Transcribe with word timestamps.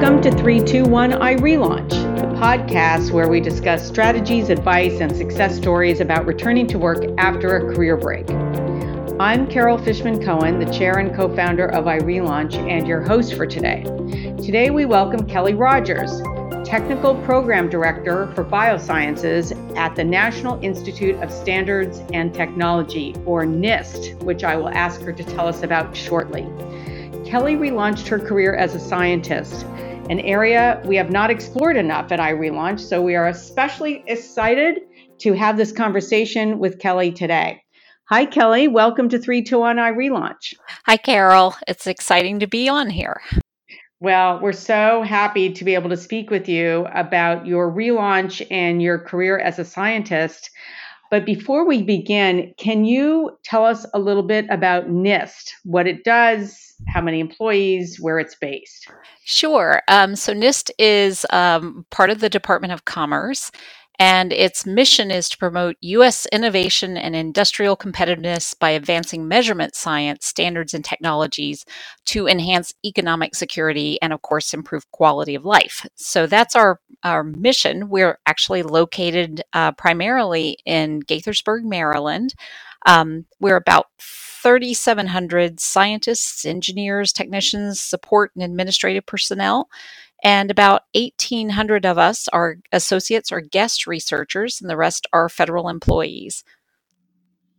Welcome 0.00 0.22
to 0.22 0.30
321 0.30 1.10
iRelaunch, 1.10 1.90
the 1.90 2.26
podcast 2.38 3.10
where 3.10 3.28
we 3.28 3.38
discuss 3.38 3.86
strategies, 3.86 4.48
advice, 4.48 4.98
and 4.98 5.14
success 5.14 5.54
stories 5.54 6.00
about 6.00 6.24
returning 6.24 6.66
to 6.68 6.78
work 6.78 7.04
after 7.18 7.58
a 7.58 7.74
career 7.74 7.98
break. 7.98 8.30
I'm 9.20 9.46
Carol 9.46 9.76
Fishman 9.76 10.24
Cohen, 10.24 10.58
the 10.58 10.72
chair 10.72 11.00
and 11.00 11.14
co 11.14 11.28
founder 11.36 11.66
of 11.66 11.84
iRelaunch, 11.84 12.54
and 12.54 12.88
your 12.88 13.02
host 13.02 13.34
for 13.34 13.44
today. 13.44 13.82
Today, 14.42 14.70
we 14.70 14.86
welcome 14.86 15.26
Kelly 15.26 15.52
Rogers, 15.52 16.22
Technical 16.66 17.14
Program 17.16 17.68
Director 17.68 18.32
for 18.34 18.42
Biosciences 18.42 19.76
at 19.76 19.94
the 19.96 20.04
National 20.04 20.58
Institute 20.64 21.16
of 21.16 21.30
Standards 21.30 22.00
and 22.14 22.32
Technology, 22.32 23.14
or 23.26 23.44
NIST, 23.44 24.18
which 24.22 24.44
I 24.44 24.56
will 24.56 24.70
ask 24.70 25.02
her 25.02 25.12
to 25.12 25.22
tell 25.22 25.46
us 25.46 25.62
about 25.62 25.94
shortly. 25.94 26.48
Kelly 27.26 27.54
relaunched 27.54 28.08
her 28.08 28.18
career 28.18 28.56
as 28.56 28.74
a 28.74 28.80
scientist, 28.80 29.64
an 30.10 30.18
area 30.20 30.82
we 30.84 30.96
have 30.96 31.12
not 31.12 31.30
explored 31.30 31.76
enough 31.76 32.10
at 32.10 32.18
iRelaunch, 32.18 32.80
so 32.80 33.00
we 33.00 33.14
are 33.14 33.28
especially 33.28 34.02
excited 34.08 34.80
to 35.18 35.32
have 35.34 35.56
this 35.56 35.70
conversation 35.70 36.58
with 36.58 36.80
Kelly 36.80 37.12
today. 37.12 37.62
Hi, 38.08 38.26
Kelly. 38.26 38.66
Welcome 38.66 39.08
to 39.10 39.20
321 39.20 39.76
iRelaunch. 39.76 40.54
Hi, 40.86 40.96
Carol. 40.96 41.54
It's 41.68 41.86
exciting 41.86 42.40
to 42.40 42.48
be 42.48 42.68
on 42.68 42.90
here. 42.90 43.20
Well, 44.00 44.40
we're 44.40 44.52
so 44.52 45.02
happy 45.02 45.52
to 45.52 45.64
be 45.64 45.74
able 45.74 45.90
to 45.90 45.96
speak 45.96 46.28
with 46.28 46.48
you 46.48 46.88
about 46.92 47.46
your 47.46 47.70
relaunch 47.70 48.44
and 48.50 48.82
your 48.82 48.98
career 48.98 49.38
as 49.38 49.60
a 49.60 49.64
scientist. 49.64 50.50
But 51.10 51.26
before 51.26 51.66
we 51.66 51.82
begin, 51.82 52.54
can 52.56 52.84
you 52.84 53.36
tell 53.42 53.66
us 53.66 53.84
a 53.92 53.98
little 53.98 54.22
bit 54.22 54.46
about 54.48 54.88
NIST, 54.88 55.50
what 55.64 55.88
it 55.88 56.04
does, 56.04 56.74
how 56.88 57.00
many 57.00 57.18
employees, 57.18 57.98
where 58.00 58.18
it's 58.18 58.36
based? 58.36 58.88
Sure. 59.24 59.82
Um, 59.88 60.14
so 60.14 60.32
NIST 60.32 60.70
is 60.78 61.26
um, 61.30 61.84
part 61.90 62.10
of 62.10 62.20
the 62.20 62.30
Department 62.30 62.72
of 62.72 62.84
Commerce, 62.84 63.50
and 64.00 64.32
its 64.32 64.64
mission 64.64 65.10
is 65.10 65.28
to 65.28 65.36
promote 65.36 65.76
U.S. 65.82 66.26
innovation 66.32 66.96
and 66.96 67.14
industrial 67.14 67.76
competitiveness 67.76 68.58
by 68.58 68.70
advancing 68.70 69.28
measurement 69.28 69.74
science, 69.74 70.24
standards, 70.24 70.72
and 70.72 70.82
technologies 70.82 71.66
to 72.06 72.26
enhance 72.26 72.72
economic 72.82 73.34
security 73.34 74.00
and, 74.00 74.14
of 74.14 74.22
course, 74.22 74.54
improve 74.54 74.90
quality 74.90 75.34
of 75.34 75.44
life. 75.44 75.86
So 75.96 76.26
that's 76.26 76.56
our, 76.56 76.80
our 77.04 77.22
mission. 77.22 77.90
We're 77.90 78.18
actually 78.24 78.62
located 78.62 79.42
uh, 79.52 79.72
primarily 79.72 80.56
in 80.64 81.02
Gaithersburg, 81.02 81.64
Maryland. 81.64 82.34
Um, 82.86 83.26
we're 83.38 83.56
about 83.56 83.88
3,700 83.98 85.60
scientists, 85.60 86.46
engineers, 86.46 87.12
technicians, 87.12 87.82
support, 87.82 88.30
and 88.34 88.42
administrative 88.42 89.04
personnel. 89.04 89.68
And 90.22 90.50
about 90.50 90.82
1,800 90.94 91.86
of 91.86 91.98
us 91.98 92.28
are 92.28 92.56
associates 92.72 93.32
or 93.32 93.40
guest 93.40 93.86
researchers, 93.86 94.60
and 94.60 94.68
the 94.68 94.76
rest 94.76 95.06
are 95.12 95.28
federal 95.28 95.68
employees. 95.68 96.44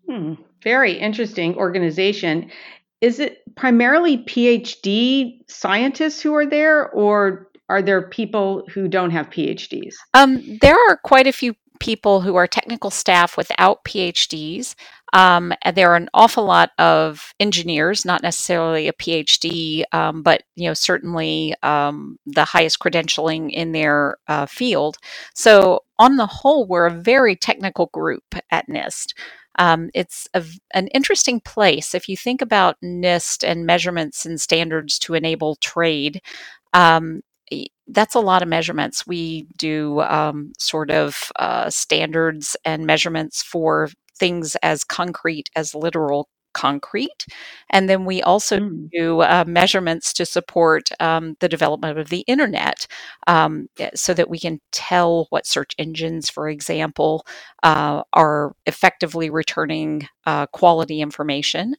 Hmm, 0.08 0.34
very 0.64 0.94
interesting 0.94 1.56
organization. 1.56 2.52
Is 3.02 3.20
it 3.20 3.42
primarily 3.56 4.20
PhD 4.20 5.40
scientists 5.48 6.22
who 6.22 6.36
are 6.36 6.46
there, 6.46 6.90
or 6.92 7.48
are 7.70 7.82
there 7.82 8.08
people 8.10 8.64
who 8.72 8.88
don't 8.88 9.12
have 9.12 9.30
PhDs? 9.30 9.96
Um, 10.14 10.60
there 10.62 10.78
are 10.90 10.98
quite 10.98 11.26
a 11.26 11.32
few 11.32 11.56
people 11.82 12.22
who 12.22 12.36
are 12.36 12.46
technical 12.46 12.92
staff 12.92 13.36
without 13.36 13.84
PhDs. 13.84 14.76
Um, 15.14 15.52
there 15.74 15.92
are 15.92 15.96
an 15.96 16.10
awful 16.14 16.46
lot 16.46 16.70
of 16.78 17.34
engineers, 17.40 18.06
not 18.06 18.22
necessarily 18.22 18.88
a 18.88 18.94
PhD, 18.94 19.84
um, 19.92 20.22
but 20.22 20.44
you 20.56 20.68
know 20.68 20.76
certainly 20.76 21.56
um, 21.64 22.18
the 22.28 22.46
highest 22.46 22.80
credentialing 22.80 23.50
in 23.52 23.72
their 23.72 24.18
uh, 24.28 24.46
field. 24.46 24.98
So 25.34 25.82
on 25.98 26.18
the 26.18 26.28
whole, 26.28 26.66
we're 26.68 26.86
a 26.86 26.92
very 26.92 27.36
technical 27.36 27.88
group 27.88 28.24
at 28.52 28.70
NIST. 28.70 29.14
Um, 29.58 29.90
it's 29.94 30.30
a, 30.34 30.46
an 30.74 30.88
interesting 30.90 31.42
place 31.42 31.94
if 31.94 32.08
you 32.08 32.16
think 32.16 32.42
about 32.42 32.78
NIST 32.84 33.44
and 33.46 33.66
measurements 33.66 34.26
and 34.26 34.40
standards 34.40 34.98
to 35.00 35.16
enable 35.16 35.56
trade. 35.56 36.22
Um, 36.74 37.22
that's 37.92 38.16
a 38.16 38.20
lot 38.20 38.42
of 38.42 38.48
measurements. 38.48 39.06
We 39.08 39.48
do 39.58 40.02
um, 40.02 40.54
sort 40.58 40.92
of 40.92 41.32
uh, 41.38 41.70
standards 41.70 42.56
and 42.66 42.86
measurements 42.86 43.44
for 43.44 43.90
things 44.18 44.56
as 44.64 44.84
concrete 44.84 45.50
as 45.56 45.76
literal 45.76 46.28
concrete. 46.54 47.26
And 47.70 47.90
then 47.90 48.06
we 48.06 48.22
also 48.22 48.60
mm. 48.60 48.90
do 48.92 49.22
uh, 49.22 49.44
measurements 49.48 50.14
to 50.14 50.26
support 50.26 50.90
um, 51.00 51.36
the 51.40 51.50
development 51.50 51.98
of 51.98 52.10
the 52.10 52.24
internet 52.28 52.88
um, 53.28 53.70
eh, 53.80 53.90
so 53.96 54.14
that 54.14 54.30
we 54.30 54.40
can 54.40 54.60
tell 54.72 55.28
what 55.30 55.46
search 55.46 55.74
engines, 55.78 56.30
for 56.30 56.50
example, 56.50 57.26
uh, 57.64 58.04
are 58.14 58.56
effectively 58.66 59.30
returning 59.30 60.08
uh, 60.26 60.46
quality 60.48 61.02
information. 61.02 61.76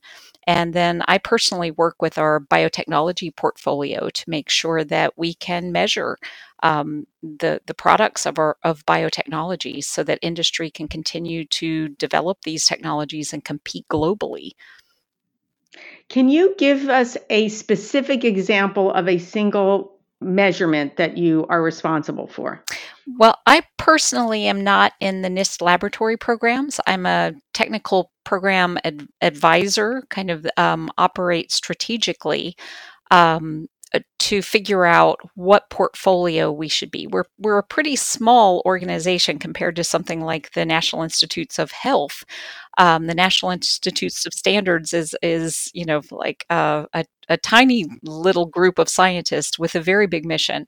And 0.46 0.74
then 0.74 1.02
I 1.06 1.18
personally 1.18 1.70
work 1.70 2.02
with 2.02 2.18
our 2.18 2.40
biotechnology 2.40 3.34
portfolio 3.36 4.08
to 4.10 4.30
make 4.30 4.50
sure 4.50 4.82
that 4.84 5.16
we 5.16 5.34
can 5.34 5.70
measure 5.70 6.18
um, 6.62 7.06
the 7.22 7.60
the 7.66 7.74
products 7.74 8.26
of 8.26 8.38
our 8.38 8.56
of 8.62 8.86
biotechnology, 8.86 9.82
so 9.82 10.02
that 10.04 10.18
industry 10.22 10.70
can 10.70 10.88
continue 10.88 11.44
to 11.46 11.88
develop 11.90 12.38
these 12.42 12.66
technologies 12.66 13.32
and 13.32 13.44
compete 13.44 13.86
globally. 13.88 14.52
Can 16.08 16.28
you 16.28 16.54
give 16.58 16.88
us 16.88 17.16
a 17.30 17.48
specific 17.48 18.24
example 18.24 18.92
of 18.92 19.08
a 19.08 19.18
single 19.18 19.98
measurement 20.20 20.96
that 20.96 21.16
you 21.16 21.46
are 21.48 21.62
responsible 21.62 22.26
for? 22.26 22.62
Well, 23.18 23.38
I 23.46 23.62
personally 23.78 24.46
am 24.46 24.62
not 24.62 24.92
in 25.00 25.22
the 25.22 25.28
NIST 25.28 25.60
laboratory 25.60 26.16
programs. 26.16 26.80
I'm 26.86 27.06
a 27.06 27.32
technical 27.52 28.12
program 28.24 28.78
ad- 28.84 29.08
advisor, 29.20 30.04
kind 30.10 30.30
of 30.30 30.46
um, 30.56 30.90
operate 30.98 31.50
strategically 31.50 32.56
um, 33.10 33.66
to 34.20 34.42
figure 34.42 34.84
out 34.84 35.20
what 35.34 35.68
portfolio 35.70 36.50
we 36.50 36.68
should 36.68 36.90
be. 36.90 37.06
We're 37.06 37.24
we're 37.38 37.58
a 37.58 37.62
pretty 37.62 37.96
small 37.96 38.62
organization 38.64 39.38
compared 39.38 39.76
to 39.76 39.84
something 39.84 40.20
like 40.20 40.52
the 40.52 40.64
National 40.64 41.02
Institutes 41.02 41.58
of 41.58 41.70
Health. 41.72 42.24
Um, 42.78 43.06
the 43.06 43.14
National 43.14 43.52
Institutes 43.52 44.24
of 44.26 44.32
Standards 44.32 44.92
is 44.92 45.14
is 45.22 45.70
you 45.74 45.84
know 45.84 46.02
like 46.10 46.44
uh, 46.50 46.86
a 46.94 47.04
a 47.28 47.36
tiny 47.36 47.86
little 48.02 48.46
group 48.46 48.78
of 48.78 48.88
scientists 48.88 49.58
with 49.58 49.74
a 49.74 49.80
very 49.80 50.06
big 50.06 50.24
mission. 50.24 50.66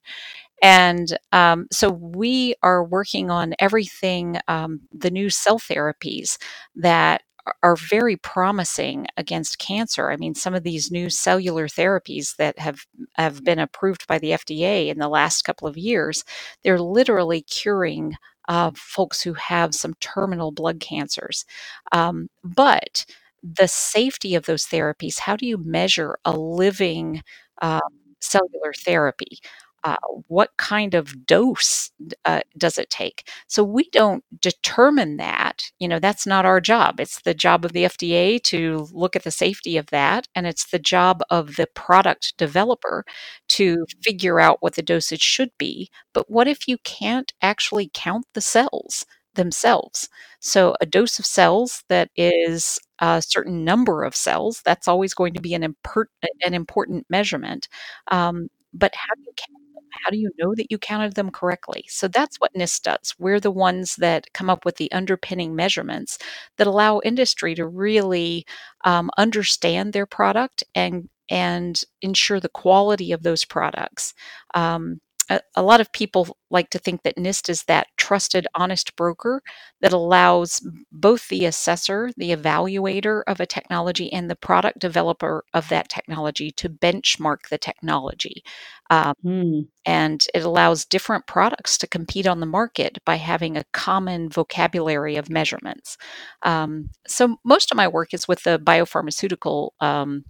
And 0.62 1.18
um, 1.32 1.66
so 1.72 1.90
we 1.90 2.54
are 2.62 2.84
working 2.84 3.30
on 3.30 3.54
everything, 3.58 4.38
um, 4.48 4.80
the 4.92 5.10
new 5.10 5.28
cell 5.28 5.58
therapies 5.58 6.38
that 6.76 7.23
are 7.62 7.76
very 7.76 8.16
promising 8.16 9.06
against 9.16 9.58
cancer. 9.58 10.10
I 10.10 10.16
mean, 10.16 10.34
some 10.34 10.54
of 10.54 10.62
these 10.62 10.90
new 10.90 11.10
cellular 11.10 11.68
therapies 11.68 12.36
that 12.36 12.58
have 12.58 12.86
have 13.16 13.44
been 13.44 13.58
approved 13.58 14.06
by 14.06 14.18
the 14.18 14.32
FDA 14.32 14.88
in 14.88 14.98
the 14.98 15.08
last 15.08 15.42
couple 15.42 15.68
of 15.68 15.76
years, 15.76 16.24
they're 16.62 16.80
literally 16.80 17.42
curing 17.42 18.16
uh, 18.48 18.70
folks 18.76 19.22
who 19.22 19.34
have 19.34 19.74
some 19.74 19.94
terminal 20.00 20.52
blood 20.52 20.80
cancers. 20.80 21.44
Um, 21.92 22.28
but 22.42 23.04
the 23.42 23.68
safety 23.68 24.34
of 24.34 24.46
those 24.46 24.64
therapies, 24.66 25.18
how 25.20 25.36
do 25.36 25.46
you 25.46 25.58
measure 25.58 26.16
a 26.24 26.32
living 26.36 27.22
uh, 27.62 27.80
cellular 28.20 28.72
therapy? 28.84 29.38
Uh, 29.84 29.96
what 30.28 30.50
kind 30.56 30.94
of 30.94 31.26
dose 31.26 31.90
uh, 32.24 32.40
does 32.56 32.78
it 32.78 32.90
take? 32.90 33.28
So 33.46 33.62
we 33.62 33.88
don't 33.90 34.24
determine 34.40 35.18
that. 35.18 35.70
You 35.78 35.88
know, 35.88 35.98
that's 35.98 36.26
not 36.26 36.46
our 36.46 36.60
job. 36.60 37.00
It's 37.00 37.20
the 37.20 37.34
job 37.34 37.64
of 37.64 37.72
the 37.72 37.84
FDA 37.84 38.42
to 38.44 38.88
look 38.92 39.14
at 39.14 39.24
the 39.24 39.30
safety 39.30 39.76
of 39.76 39.86
that, 39.88 40.26
and 40.34 40.46
it's 40.46 40.66
the 40.70 40.78
job 40.78 41.22
of 41.30 41.56
the 41.56 41.66
product 41.74 42.34
developer 42.38 43.04
to 43.48 43.84
figure 44.02 44.40
out 44.40 44.58
what 44.60 44.74
the 44.74 44.82
dosage 44.82 45.22
should 45.22 45.50
be. 45.58 45.90
But 46.14 46.30
what 46.30 46.48
if 46.48 46.66
you 46.66 46.78
can't 46.78 47.32
actually 47.42 47.90
count 47.92 48.26
the 48.34 48.40
cells? 48.40 49.04
themselves. 49.34 50.08
So, 50.40 50.76
a 50.80 50.86
dose 50.86 51.18
of 51.18 51.26
cells 51.26 51.82
that 51.88 52.10
is 52.16 52.78
a 53.00 53.20
certain 53.20 53.64
number 53.64 54.04
of 54.04 54.14
cells, 54.14 54.62
that's 54.64 54.86
always 54.88 55.14
going 55.14 55.34
to 55.34 55.40
be 55.40 55.54
an, 55.54 55.62
import, 55.62 56.08
an 56.44 56.54
important 56.54 57.06
measurement. 57.10 57.68
Um, 58.10 58.48
but 58.72 58.94
how 58.94 59.14
do 59.14 59.22
you 59.22 59.32
count 59.36 59.63
how 60.02 60.10
do 60.10 60.16
you 60.18 60.30
know 60.38 60.54
that 60.56 60.70
you 60.70 60.78
counted 60.78 61.14
them 61.14 61.30
correctly? 61.30 61.84
So 61.88 62.08
that's 62.08 62.36
what 62.38 62.52
NIST 62.54 62.82
does. 62.82 63.14
We're 63.18 63.40
the 63.40 63.50
ones 63.50 63.96
that 63.96 64.32
come 64.34 64.50
up 64.50 64.64
with 64.64 64.76
the 64.76 64.90
underpinning 64.92 65.54
measurements 65.56 66.18
that 66.58 66.66
allow 66.66 67.00
industry 67.04 67.54
to 67.56 67.66
really 67.66 68.46
um, 68.84 69.10
understand 69.18 69.92
their 69.92 70.06
product 70.06 70.64
and 70.74 71.08
and 71.30 71.80
ensure 72.02 72.38
the 72.40 72.50
quality 72.50 73.10
of 73.12 73.22
those 73.22 73.44
products. 73.46 74.12
Um, 74.54 75.00
a, 75.30 75.40
a 75.56 75.62
lot 75.62 75.80
of 75.80 75.92
people 75.92 76.36
like 76.50 76.70
to 76.70 76.78
think 76.78 77.02
that 77.02 77.16
NIST 77.16 77.48
is 77.48 77.64
that 77.64 77.88
trusted, 77.96 78.46
honest 78.54 78.96
broker 78.96 79.42
that 79.80 79.92
allows 79.92 80.60
both 80.92 81.28
the 81.28 81.44
assessor, 81.46 82.10
the 82.16 82.30
evaluator 82.30 83.22
of 83.26 83.40
a 83.40 83.46
technology, 83.46 84.12
and 84.12 84.30
the 84.30 84.36
product 84.36 84.78
developer 84.78 85.44
of 85.54 85.68
that 85.68 85.88
technology 85.88 86.50
to 86.52 86.68
benchmark 86.68 87.48
the 87.50 87.58
technology. 87.58 88.42
Um, 88.90 89.14
Mm. 89.24 89.68
and 89.86 90.24
it 90.34 90.44
allows 90.44 90.84
different 90.84 91.26
products 91.26 91.76
to 91.78 91.86
compete 91.86 92.26
on 92.26 92.40
the 92.40 92.46
market 92.46 92.98
by 93.04 93.16
having 93.16 93.56
a 93.56 93.64
common 93.72 94.28
vocabulary 94.30 95.16
of 95.16 95.28
measurements. 95.30 95.96
Um, 96.42 96.90
so, 97.06 97.36
most 97.44 97.70
of 97.70 97.76
my 97.76 97.88
work 97.88 98.14
is 98.14 98.26
with 98.28 98.42
the 98.44 98.58
biopharmaceutical 98.58 99.70
um, 99.80 100.24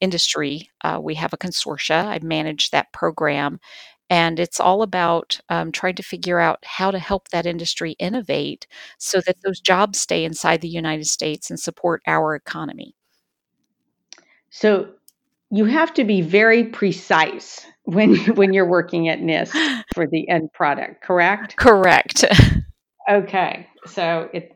industry. 0.00 0.70
Uh, 0.84 1.00
we 1.02 1.14
have 1.14 1.32
a 1.32 1.38
consortia, 1.38 2.04
I 2.06 2.18
manage 2.22 2.70
that 2.70 2.92
program. 2.92 3.60
And 4.08 4.38
it's 4.38 4.60
all 4.60 4.82
about 4.82 5.40
um, 5.48 5.72
trying 5.72 5.96
to 5.96 6.02
figure 6.02 6.38
out 6.38 6.64
how 6.64 6.90
to 6.90 6.98
help 6.98 7.28
that 7.28 7.46
industry 7.46 7.92
innovate 7.98 8.66
so 8.98 9.20
that 9.22 9.42
those 9.42 9.60
jobs 9.60 9.98
stay 9.98 10.24
inside 10.24 10.60
the 10.60 10.68
United 10.68 11.06
States 11.06 11.50
and 11.50 11.58
support 11.58 12.02
our 12.06 12.34
economy. 12.34 12.94
So 14.50 14.88
you 15.50 15.64
have 15.66 15.92
to 15.94 16.04
be 16.04 16.20
very 16.20 16.64
precise 16.64 17.66
when 17.84 18.16
when 18.34 18.52
you're 18.52 18.68
working 18.68 19.08
at 19.08 19.20
NIST 19.20 19.84
for 19.94 20.06
the 20.06 20.28
end 20.28 20.52
product, 20.52 21.02
correct? 21.02 21.56
Correct. 21.56 22.24
Okay, 23.08 23.68
so 23.86 24.28
it 24.32 24.52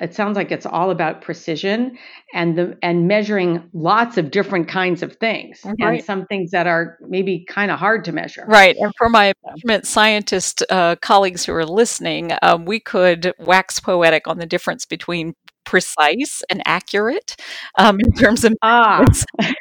it 0.00 0.14
sounds 0.14 0.36
like 0.36 0.52
it's 0.52 0.66
all 0.66 0.90
about 0.90 1.22
precision 1.22 1.96
and 2.34 2.56
the 2.56 2.76
and 2.82 3.08
measuring 3.08 3.62
lots 3.72 4.18
of 4.18 4.30
different 4.30 4.68
kinds 4.68 5.02
of 5.02 5.16
things 5.16 5.64
and 5.64 6.04
some 6.04 6.26
things 6.26 6.50
that 6.50 6.66
are 6.66 6.98
maybe 7.00 7.46
kind 7.48 7.70
of 7.70 7.78
hard 7.78 8.04
to 8.04 8.12
measure. 8.12 8.44
Right. 8.46 8.76
And 8.78 8.92
for 8.98 9.08
my 9.08 9.32
measurement 9.46 9.86
scientist 9.86 10.62
uh, 10.68 10.96
colleagues 11.00 11.46
who 11.46 11.54
are 11.54 11.64
listening, 11.64 12.32
um, 12.42 12.66
we 12.66 12.78
could 12.78 13.32
wax 13.38 13.80
poetic 13.80 14.28
on 14.28 14.38
the 14.38 14.46
difference 14.46 14.84
between 14.84 15.34
precise 15.64 16.42
and 16.50 16.62
accurate 16.66 17.36
um, 17.78 18.00
in 18.00 18.12
terms 18.12 18.44
of 18.44 18.54
ah. 18.62 19.04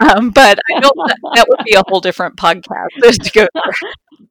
Um, 0.02 0.32
but 0.32 0.60
I 0.70 0.80
don't, 0.80 0.96
that, 1.08 1.18
that 1.36 1.46
would 1.48 1.66
be 1.66 1.76
a 1.76 1.84
whole 1.88 2.02
different 2.02 2.36
podcast 2.38 2.90
to 3.02 3.32
go 3.32 3.48
through. 3.54 4.28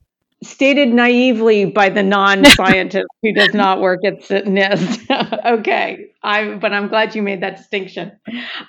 Stated 0.49 0.89
naively 0.89 1.67
by 1.67 1.89
the 1.89 2.03
non-scientist 2.03 3.07
who 3.23 3.33
does 3.33 3.55
not 3.55 3.81
work 3.81 4.01
at 4.05 4.21
NIST. 4.21 5.45
okay, 5.59 6.07
I 6.23 6.55
but 6.55 6.73
I'm 6.73 6.89
glad 6.89 7.15
you 7.15 7.23
made 7.23 7.43
that 7.43 7.57
distinction. 7.57 8.13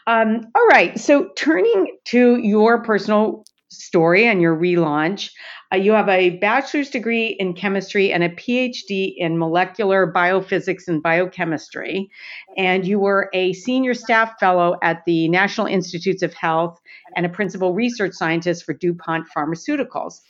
Um, 0.05 0.51
all 0.55 0.67
right, 0.67 0.99
so 0.99 1.29
turning 1.35 1.97
to 2.05 2.37
your 2.37 2.83
personal 2.83 3.45
story 3.69 4.25
and 4.25 4.41
your 4.41 4.55
relaunch, 4.55 5.29
uh, 5.73 5.75
you 5.75 5.91
have 5.91 6.07
a 6.07 6.31
bachelor's 6.37 6.89
degree 6.89 7.35
in 7.39 7.53
chemistry 7.53 8.11
and 8.13 8.23
a 8.23 8.29
PhD 8.29 9.13
in 9.17 9.37
molecular 9.37 10.11
biophysics 10.11 10.87
and 10.87 11.03
biochemistry, 11.03 12.09
and 12.57 12.87
you 12.87 12.99
were 12.99 13.29
a 13.33 13.53
senior 13.53 13.93
staff 13.93 14.39
fellow 14.39 14.77
at 14.81 15.03
the 15.05 15.27
National 15.27 15.67
Institutes 15.67 16.23
of 16.23 16.33
Health 16.33 16.79
and 17.15 17.25
a 17.25 17.29
principal 17.29 17.73
research 17.73 18.13
scientist 18.13 18.63
for 18.63 18.73
DuPont 18.73 19.27
Pharmaceuticals. 19.35 20.21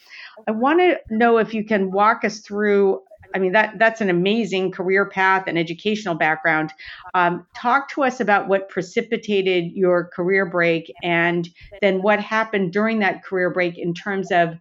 I 0.47 0.51
want 0.51 0.79
to 0.79 0.99
know 1.09 1.37
if 1.37 1.53
you 1.53 1.63
can 1.63 1.91
walk 1.91 2.23
us 2.23 2.39
through. 2.39 3.01
I 3.35 3.39
mean, 3.39 3.51
that 3.51 3.77
that's 3.77 3.99
an 3.99 4.09
amazing 4.09 4.71
career 4.71 5.05
path 5.09 5.45
and 5.47 5.57
educational 5.57 6.15
background. 6.15 6.71
Um, 7.13 7.45
talk 7.55 7.89
to 7.89 8.03
us 8.03 8.19
about 8.19 8.47
what 8.47 8.69
precipitated 8.69 9.73
your 9.73 10.05
career 10.07 10.45
break, 10.45 10.91
and 11.03 11.49
then 11.81 12.01
what 12.01 12.19
happened 12.19 12.71
during 12.71 12.99
that 12.99 13.23
career 13.23 13.49
break 13.49 13.77
in 13.77 13.93
terms 13.93 14.31
of 14.31 14.55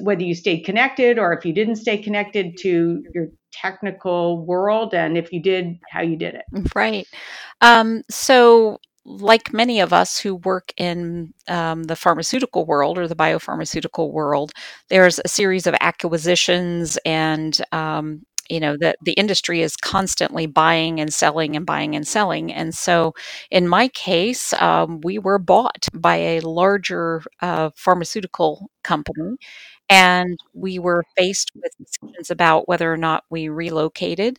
whether 0.00 0.22
you 0.22 0.34
stayed 0.34 0.60
connected 0.60 1.18
or 1.18 1.32
if 1.32 1.44
you 1.44 1.52
didn't 1.52 1.76
stay 1.76 1.98
connected 1.98 2.56
to 2.58 3.04
your 3.14 3.28
technical 3.52 4.44
world, 4.44 4.94
and 4.94 5.16
if 5.16 5.32
you 5.32 5.42
did, 5.42 5.78
how 5.88 6.02
you 6.02 6.16
did 6.16 6.34
it. 6.34 6.44
Right. 6.74 7.06
Um, 7.60 8.02
so, 8.10 8.78
like 9.04 9.52
many 9.52 9.80
of 9.80 9.92
us 9.92 10.18
who 10.18 10.36
work 10.36 10.72
in 10.76 11.32
um, 11.48 11.84
the 11.84 11.96
pharmaceutical 11.96 12.66
world 12.66 12.98
or 12.98 13.08
the 13.08 13.16
biopharmaceutical 13.16 14.12
world, 14.12 14.52
there's 14.88 15.20
a 15.24 15.28
series 15.28 15.66
of 15.66 15.74
acquisitions 15.80 16.98
and 17.04 17.60
um, 17.72 18.22
you 18.50 18.60
know 18.60 18.76
the 18.76 18.94
the 19.04 19.12
industry 19.12 19.62
is 19.62 19.76
constantly 19.76 20.46
buying 20.46 21.00
and 21.00 21.14
selling 21.14 21.56
and 21.56 21.64
buying 21.66 21.94
and 21.96 22.06
selling. 22.06 22.52
And 22.52 22.74
so 22.74 23.14
in 23.50 23.68
my 23.68 23.88
case 23.88 24.52
um, 24.54 25.00
we 25.02 25.18
were 25.18 25.38
bought 25.38 25.86
by 25.94 26.16
a 26.16 26.40
larger 26.40 27.22
uh, 27.40 27.70
pharmaceutical 27.76 28.68
company 28.82 29.36
and 29.88 30.38
we 30.54 30.78
were 30.78 31.04
faced 31.16 31.50
with 31.54 31.72
decisions 31.78 32.30
about 32.30 32.68
whether 32.68 32.92
or 32.92 32.96
not 32.96 33.24
we 33.30 33.48
relocated 33.48 34.38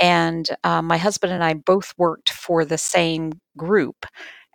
and 0.00 0.48
uh, 0.64 0.82
my 0.82 0.96
husband 0.98 1.32
and 1.32 1.44
I 1.44 1.54
both 1.54 1.94
worked 1.98 2.30
for 2.30 2.64
the 2.64 2.78
same 2.78 3.32
group. 3.56 4.06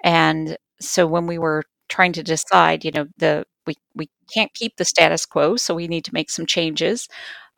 And 0.04 0.58
so 0.80 1.08
when 1.08 1.28
we 1.28 1.38
were 1.38 1.64
trying 1.90 2.14
to 2.14 2.24
decide, 2.24 2.86
you 2.86 2.92
know, 2.92 3.08
the 3.18 3.46
we 3.68 3.76
we 3.96 4.10
can't 4.34 4.54
keep 4.54 4.78
the 4.78 4.86
status 4.86 5.26
quo, 5.26 5.56
so 5.58 5.76
we 5.76 5.88
need 5.88 6.06
to 6.06 6.14
make 6.14 6.30
some 6.30 6.46
changes. 6.46 7.08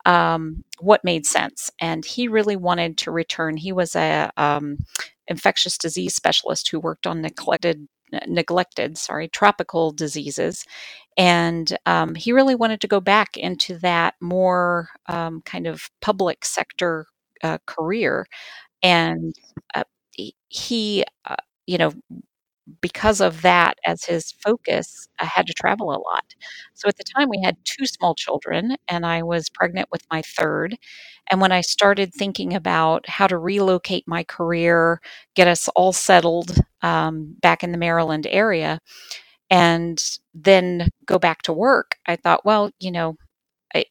Um, 0.06 0.64
what 0.80 1.04
made 1.04 1.26
sense? 1.26 1.70
And 1.80 2.04
he 2.04 2.28
really 2.28 2.56
wanted 2.56 2.98
to 2.98 3.12
return. 3.12 3.56
He 3.56 3.72
was 3.72 3.94
a 3.96 4.30
um, 4.36 4.78
infectious 5.28 5.78
disease 5.78 6.14
specialist 6.14 6.70
who 6.70 6.80
worked 6.80 7.06
on 7.06 7.22
neglected 7.22 7.88
neglected 8.26 8.98
sorry 8.98 9.26
tropical 9.26 9.90
diseases 9.90 10.66
and 11.16 11.78
um, 11.86 12.14
he 12.14 12.32
really 12.32 12.54
wanted 12.54 12.80
to 12.80 12.86
go 12.86 13.00
back 13.00 13.36
into 13.36 13.78
that 13.78 14.14
more 14.20 14.88
um, 15.08 15.40
kind 15.42 15.66
of 15.66 15.90
public 16.02 16.44
sector 16.44 17.06
uh, 17.42 17.58
career 17.66 18.26
and 18.82 19.34
uh, 19.74 19.84
he, 20.48 21.04
uh, 21.26 21.36
you 21.66 21.78
know 21.78 21.92
because 22.80 23.20
of 23.20 23.42
that 23.42 23.76
as 23.86 24.04
his 24.04 24.32
focus 24.44 25.08
i 25.20 25.24
had 25.24 25.46
to 25.46 25.52
travel 25.54 25.90
a 25.90 25.98
lot. 25.98 26.24
So 26.74 26.88
at 26.88 26.96
the 26.96 27.04
time 27.04 27.28
we 27.28 27.40
had 27.44 27.56
two 27.64 27.86
small 27.86 28.14
children 28.14 28.76
and 28.88 29.04
i 29.06 29.22
was 29.22 29.48
pregnant 29.50 29.88
with 29.92 30.02
my 30.10 30.22
third 30.22 30.76
and 31.30 31.40
when 31.40 31.52
i 31.52 31.60
started 31.62 32.14
thinking 32.14 32.54
about 32.54 33.08
how 33.08 33.26
to 33.26 33.38
relocate 33.38 34.04
my 34.06 34.24
career 34.24 35.00
get 35.36 35.48
us 35.48 35.68
all 35.76 35.92
settled 35.92 36.56
um, 36.82 37.34
back 37.42 37.64
in 37.64 37.72
the 37.72 37.78
maryland 37.78 38.26
area 38.30 38.80
and 39.50 40.18
then 40.34 40.88
go 41.06 41.18
back 41.18 41.42
to 41.42 41.52
work 41.52 41.96
i 42.06 42.16
thought 42.16 42.44
well 42.44 42.70
you 42.80 42.90
know 42.90 43.16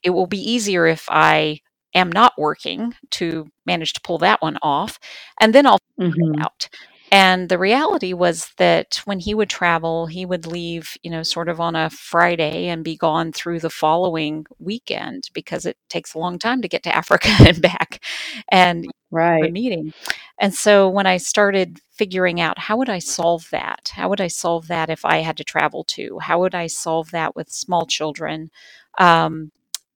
it 0.04 0.12
will 0.12 0.28
be 0.28 0.40
easier 0.52 0.88
if 0.88 1.06
I 1.10 1.60
am 1.94 2.12
not 2.12 2.34
working 2.38 2.96
to 3.12 3.48
manage 3.66 3.94
to 3.94 4.02
pull 4.02 4.18
that 4.20 4.42
one 4.42 4.58
off, 4.62 5.00
and 5.40 5.54
then 5.56 5.66
I'll 5.68 5.80
figure 5.80 6.24
it 6.24 6.30
hmm 6.32 6.44
out. 6.44 6.70
And 7.14 7.50
the 7.50 7.58
reality 7.60 8.14
was 8.14 8.52
that 8.58 9.02
when 9.06 9.20
he 9.20 9.34
would 9.36 9.50
travel, 9.50 10.06
he 10.08 10.26
would 10.26 10.48
leave, 10.48 10.98
you 11.04 11.12
know, 11.12 11.24
sort 11.24 11.50
of 11.50 11.60
on 11.60 11.76
a 11.76 11.90
Friday 11.90 12.68
and 12.70 12.84
be 12.86 12.96
gone 12.98 13.34
through 13.34 13.60
the 13.60 13.70
following 13.70 14.46
weekend 14.60 15.30
because 15.34 15.66
it 15.66 15.78
takes 15.90 16.14
a 16.14 16.20
long 16.20 16.40
time 16.40 16.62
to 16.62 16.70
get 16.70 16.84
to 16.84 16.96
Africa 16.96 17.30
and 17.42 17.62
back 17.62 18.02
and 18.50 18.88
Right. 19.12 19.54
meeting. 19.54 19.94
And 20.40 20.54
so 20.54 20.90
when 20.90 21.08
I 21.08 21.18
started 21.18 21.80
figuring 21.92 22.40
out 22.42 22.60
how 22.60 22.78
would 22.78 22.90
I 22.90 23.00
solve 23.00 23.48
that? 23.52 23.92
How 23.96 24.10
would 24.10 24.22
I 24.22 24.28
solve 24.28 24.68
that 24.68 24.90
if 24.90 25.06
I 25.06 25.18
had 25.20 25.38
to 25.38 25.44
travel 25.44 25.84
to? 25.86 26.20
How 26.20 26.40
would 26.42 26.56
I 26.56 26.68
solve 26.68 27.12
that 27.12 27.36
with 27.36 27.50
small 27.52 27.86
children? 27.86 28.52
Um, 29.00 29.52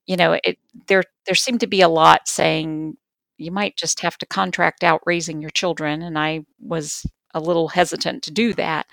you 0.08 0.18
know, 0.18 0.38
it 0.44 0.58
there 0.88 1.04
there 1.26 1.36
seemed 1.36 1.62
to 1.62 1.68
be 1.68 1.82
a 1.82 1.90
lot 1.90 2.28
saying 2.28 2.98
you 3.38 3.52
might 3.52 3.76
just 3.78 4.00
have 4.02 4.18
to 4.20 4.26
contract 4.26 4.84
out 4.84 5.02
raising 5.06 5.42
your 5.42 5.50
children, 5.52 6.02
and 6.02 6.18
I 6.18 6.42
was 6.60 7.06
a 7.34 7.40
little 7.40 7.68
hesitant 7.70 8.24
to 8.24 8.32
do 8.32 8.54
that. 8.54 8.88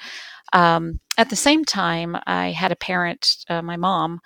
Um, 0.52 1.00
at 1.18 1.30
the 1.30 1.36
same 1.36 1.64
time, 1.64 2.16
I 2.26 2.50
had 2.50 2.72
a 2.72 2.76
parent, 2.76 3.36
uh, 3.48 3.62
my 3.62 3.76
mom, 3.76 4.20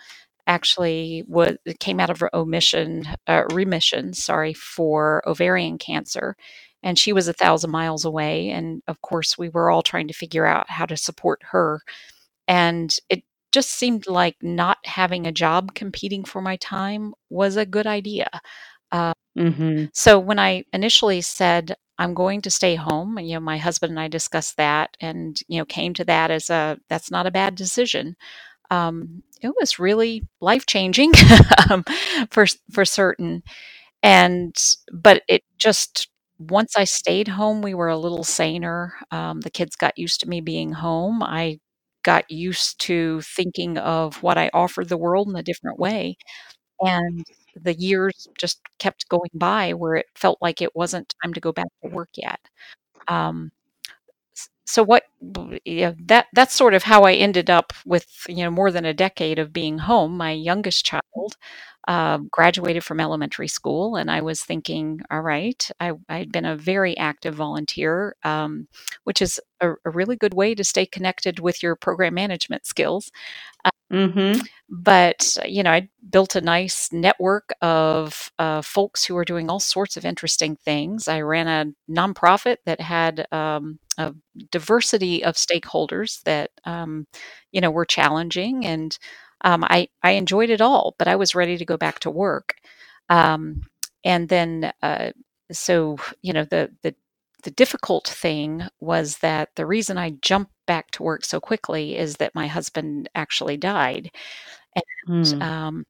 actually 0.46 1.24
was 1.28 1.56
came 1.80 2.00
out 2.00 2.10
of 2.10 2.20
her 2.20 2.34
omission, 2.34 3.04
uh, 3.26 3.44
remission, 3.52 4.12
sorry, 4.14 4.54
for 4.54 5.22
ovarian 5.28 5.78
cancer, 5.78 6.36
and 6.82 6.98
she 6.98 7.12
was 7.12 7.28
a 7.28 7.32
thousand 7.32 7.70
miles 7.70 8.04
away. 8.04 8.50
And 8.50 8.82
of 8.88 9.02
course, 9.02 9.36
we 9.38 9.48
were 9.50 9.70
all 9.70 9.82
trying 9.82 10.08
to 10.08 10.14
figure 10.14 10.46
out 10.46 10.70
how 10.70 10.86
to 10.86 10.96
support 10.96 11.40
her 11.50 11.80
and 12.48 12.96
it 13.08 13.22
just 13.56 13.70
seemed 13.72 14.06
like 14.08 14.36
not 14.42 14.78
having 14.84 15.26
a 15.26 15.32
job 15.32 15.74
competing 15.74 16.24
for 16.24 16.42
my 16.42 16.56
time 16.58 17.14
was 17.30 17.56
a 17.56 17.66
good 17.66 17.88
idea. 17.88 18.28
Uh, 18.92 19.12
hmm 19.36 19.86
so 19.92 20.18
when 20.18 20.38
I 20.38 20.64
initially 20.72 21.20
said, 21.22 21.76
I'm 21.98 22.14
going 22.14 22.42
to 22.42 22.50
stay 22.50 22.74
home, 22.76 23.18
and 23.18 23.28
you 23.28 23.34
know, 23.34 23.40
my 23.40 23.58
husband 23.58 23.90
and 23.92 24.00
I 24.00 24.08
discussed 24.08 24.56
that 24.58 24.96
and 25.00 25.38
you 25.48 25.58
know, 25.58 25.64
came 25.66 25.94
to 25.94 26.04
that 26.06 26.30
as 26.30 26.50
a 26.50 26.78
that's 26.90 27.10
not 27.10 27.26
a 27.26 27.30
bad 27.30 27.54
decision. 27.56 28.16
Um, 28.70 29.22
it 29.42 29.54
was 29.60 29.78
really 29.80 30.24
life 30.40 30.66
changing 30.66 31.12
um, 31.70 31.84
for 32.30 32.46
for 32.72 32.84
certain. 32.84 33.42
And 34.02 34.54
but 34.92 35.22
it 35.28 35.42
just 35.58 36.08
once 36.38 36.76
I 36.76 36.84
stayed 36.84 37.28
home, 37.28 37.62
we 37.62 37.74
were 37.74 37.88
a 37.88 37.98
little 37.98 38.24
saner. 38.24 38.94
Um, 39.10 39.40
the 39.40 39.50
kids 39.50 39.76
got 39.76 39.98
used 39.98 40.20
to 40.20 40.28
me 40.28 40.40
being 40.40 40.72
home. 40.72 41.22
I 41.22 41.60
got 42.06 42.30
used 42.30 42.80
to 42.82 43.20
thinking 43.22 43.78
of 43.78 44.22
what 44.24 44.38
I 44.38 44.50
offered 44.54 44.88
the 44.90 44.98
world 44.98 45.28
in 45.28 45.36
a 45.36 45.44
different 45.44 45.80
way. 45.80 46.18
And 46.80 47.24
the 47.56 47.74
years 47.74 48.28
just 48.38 48.60
kept 48.78 49.08
going 49.08 49.30
by 49.34 49.72
where 49.74 49.96
it 49.96 50.06
felt 50.16 50.38
like 50.42 50.62
it 50.62 50.76
wasn't 50.76 51.14
time 51.24 51.34
to 51.34 51.40
go 51.40 51.52
back 51.52 51.68
to 51.84 51.90
work 51.90 52.10
yet. 52.16 52.40
Um, 53.08 53.52
so 54.66 54.82
what 54.82 55.04
yeah, 55.64 55.92
that 56.06 56.26
that's 56.32 56.54
sort 56.54 56.74
of 56.74 56.82
how 56.82 57.04
I 57.04 57.14
ended 57.14 57.48
up 57.48 57.72
with 57.86 58.06
you 58.28 58.44
know 58.44 58.50
more 58.50 58.72
than 58.72 58.84
a 58.84 58.92
decade 58.92 59.38
of 59.38 59.52
being 59.52 59.78
home. 59.78 60.16
My 60.16 60.32
youngest 60.32 60.84
child 60.84 61.36
uh, 61.86 62.18
graduated 62.32 62.82
from 62.82 62.98
elementary 62.98 63.46
school, 63.46 63.94
and 63.94 64.10
I 64.10 64.20
was 64.20 64.42
thinking, 64.42 65.00
all 65.08 65.20
right, 65.20 65.70
I, 65.78 65.92
had 66.08 66.32
been 66.32 66.44
a 66.44 66.56
very 66.56 66.96
active 66.96 67.36
volunteer, 67.36 68.16
um, 68.24 68.66
which 69.04 69.22
is 69.22 69.40
a, 69.60 69.70
a, 69.84 69.90
really 69.90 70.16
good 70.16 70.34
way 70.34 70.56
to 70.56 70.64
stay 70.64 70.84
connected 70.84 71.38
with 71.38 71.62
your 71.62 71.76
program 71.76 72.14
management 72.14 72.66
skills. 72.66 73.12
Mm-hmm. 73.92 74.40
But, 74.68 75.36
you 75.46 75.62
know, 75.62 75.70
I 75.70 75.88
built 76.10 76.34
a 76.34 76.40
nice 76.40 76.92
network 76.92 77.50
of 77.62 78.32
uh, 78.38 78.62
folks 78.62 79.04
who 79.04 79.14
were 79.14 79.24
doing 79.24 79.48
all 79.48 79.60
sorts 79.60 79.96
of 79.96 80.04
interesting 80.04 80.56
things. 80.56 81.06
I 81.06 81.20
ran 81.20 81.46
a 81.46 81.92
nonprofit 81.92 82.56
that 82.66 82.80
had 82.80 83.28
um, 83.30 83.78
a 83.96 84.12
diversity 84.50 85.22
of 85.22 85.36
stakeholders 85.36 86.22
that, 86.24 86.50
um, 86.64 87.06
you 87.52 87.60
know, 87.60 87.70
were 87.70 87.84
challenging. 87.84 88.66
And 88.66 88.98
um, 89.42 89.62
I, 89.62 89.88
I 90.02 90.12
enjoyed 90.12 90.50
it 90.50 90.60
all, 90.60 90.96
but 90.98 91.06
I 91.06 91.14
was 91.14 91.36
ready 91.36 91.56
to 91.56 91.64
go 91.64 91.76
back 91.76 92.00
to 92.00 92.10
work. 92.10 92.56
Um, 93.08 93.62
and 94.04 94.28
then, 94.28 94.72
uh, 94.82 95.12
so, 95.52 95.98
you 96.22 96.32
know, 96.32 96.44
the, 96.44 96.72
the 96.82 96.96
the 97.46 97.52
difficult 97.52 98.08
thing 98.08 98.64
was 98.80 99.18
that 99.18 99.50
the 99.54 99.64
reason 99.64 99.96
I 99.96 100.10
jumped 100.20 100.50
back 100.66 100.90
to 100.90 101.04
work 101.04 101.24
so 101.24 101.38
quickly 101.38 101.96
is 101.96 102.16
that 102.16 102.34
my 102.34 102.48
husband 102.48 103.08
actually 103.14 103.56
died. 103.56 104.10
And 104.74 105.24
mm. 105.24 105.40
um, 105.40 105.86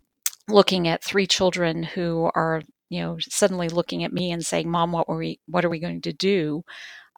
looking 0.50 0.86
at 0.86 1.02
three 1.02 1.26
children 1.26 1.82
who 1.82 2.30
are, 2.34 2.60
you 2.90 3.00
know, 3.00 3.16
suddenly 3.20 3.70
looking 3.70 4.04
at 4.04 4.12
me 4.12 4.32
and 4.32 4.44
saying, 4.44 4.70
"Mom, 4.70 4.92
what 4.92 5.08
were 5.08 5.16
we? 5.16 5.40
What 5.46 5.64
are 5.64 5.70
we 5.70 5.78
going 5.78 6.02
to 6.02 6.12
do?" 6.12 6.62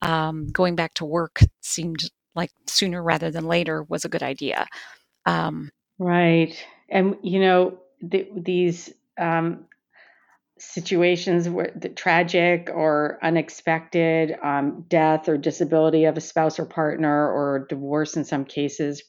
Um, 0.03 0.47
going 0.53 0.77
back 0.77 0.95
to 0.95 1.05
work 1.05 1.41
seemed 1.61 2.09
like 2.37 2.53
sooner 2.69 3.03
rather 3.03 3.33
than 3.33 3.49
later 3.49 3.83
was 3.83 4.05
a 4.05 4.09
good 4.09 4.23
idea. 4.23 4.69
Um, 5.27 5.73
right, 5.99 6.55
and 6.89 7.17
you 7.23 7.41
know, 7.41 7.81
the, 8.01 8.29
these 8.37 8.93
um, 9.19 9.67
situations 10.59 11.49
where 11.49 11.73
the 11.75 11.89
tragic 11.89 12.71
or 12.73 13.19
unexpected 13.23 14.37
um, 14.43 14.85
death 14.89 15.29
or 15.29 15.37
disability 15.37 16.05
of 16.05 16.17
a 16.17 16.21
spouse 16.21 16.59
or 16.59 16.67
partner 16.67 17.31
or 17.31 17.67
divorce 17.69 18.17
in 18.17 18.25
some 18.25 18.45
cases 18.45 19.03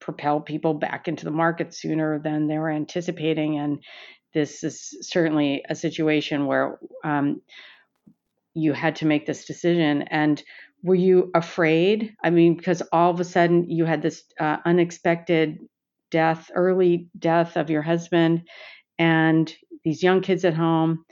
propel 0.00 0.40
people 0.40 0.74
back 0.74 1.08
into 1.08 1.24
the 1.24 1.30
market 1.30 1.72
sooner 1.72 2.18
than 2.18 2.46
they 2.46 2.58
were 2.58 2.70
anticipating. 2.70 3.58
And 3.58 3.82
this 4.34 4.62
is 4.62 4.96
certainly 5.00 5.64
a 5.68 5.74
situation 5.74 6.46
where 6.46 6.78
um, 7.02 7.40
you 8.52 8.72
had 8.72 8.96
to 8.96 9.06
make 9.06 9.26
this 9.26 9.46
decision. 9.46 10.02
And 10.02 10.42
were 10.82 10.94
you 10.94 11.30
afraid? 11.34 12.14
I 12.22 12.30
mean 12.30 12.56
because 12.56 12.82
all 12.92 13.10
of 13.10 13.20
a 13.20 13.24
sudden 13.24 13.70
you 13.70 13.84
had 13.86 14.02
this 14.02 14.22
uh, 14.38 14.58
unexpected 14.64 15.58
death 16.10 16.50
early 16.54 17.08
death 17.18 17.56
of 17.56 17.70
your 17.70 17.82
husband 17.82 18.42
and 18.98 19.52
these 19.84 20.02
young 20.02 20.20
kids 20.20 20.44
at 20.44 20.54
home 20.54 21.04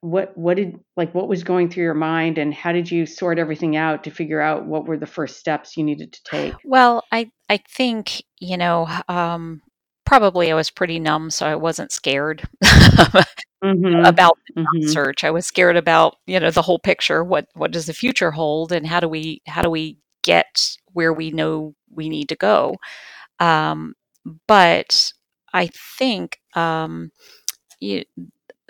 what 0.00 0.36
what 0.36 0.56
did 0.56 0.78
like 0.96 1.12
what 1.14 1.28
was 1.28 1.42
going 1.42 1.68
through 1.68 1.82
your 1.82 1.94
mind 1.94 2.38
and 2.38 2.54
how 2.54 2.70
did 2.70 2.90
you 2.90 3.04
sort 3.04 3.38
everything 3.38 3.76
out 3.76 4.04
to 4.04 4.10
figure 4.10 4.40
out 4.40 4.64
what 4.64 4.86
were 4.86 4.96
the 4.96 5.06
first 5.06 5.38
steps 5.38 5.76
you 5.76 5.82
needed 5.82 6.12
to 6.12 6.22
take 6.24 6.54
well 6.64 7.02
i 7.10 7.28
i 7.48 7.56
think 7.56 8.22
you 8.38 8.56
know 8.56 8.86
um 9.08 9.60
probably 10.06 10.52
i 10.52 10.54
was 10.54 10.70
pretty 10.70 11.00
numb 11.00 11.30
so 11.30 11.46
i 11.46 11.56
wasn't 11.56 11.90
scared 11.90 12.48
mm-hmm. 12.64 14.04
about 14.04 14.38
the 14.54 14.62
mm-hmm. 14.62 14.88
search 14.88 15.24
i 15.24 15.30
was 15.30 15.46
scared 15.46 15.76
about 15.76 16.14
you 16.26 16.38
know 16.38 16.50
the 16.50 16.62
whole 16.62 16.78
picture 16.78 17.24
what 17.24 17.46
what 17.54 17.72
does 17.72 17.86
the 17.86 17.92
future 17.92 18.30
hold 18.30 18.70
and 18.70 18.86
how 18.86 19.00
do 19.00 19.08
we 19.08 19.42
how 19.48 19.62
do 19.62 19.70
we 19.70 19.98
get 20.22 20.76
where 20.92 21.12
we 21.12 21.32
know 21.32 21.74
we 21.90 22.08
need 22.08 22.28
to 22.28 22.36
go 22.36 22.76
um 23.40 23.94
but 24.46 25.12
i 25.52 25.68
think 25.98 26.38
um 26.54 27.10
you, 27.80 28.04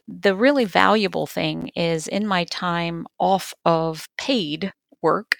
the 0.06 0.34
really 0.34 0.64
valuable 0.64 1.26
thing 1.26 1.68
is 1.76 2.08
in 2.08 2.26
my 2.26 2.44
time 2.44 3.06
off 3.18 3.52
of 3.64 4.08
paid 4.16 4.72
work, 5.02 5.36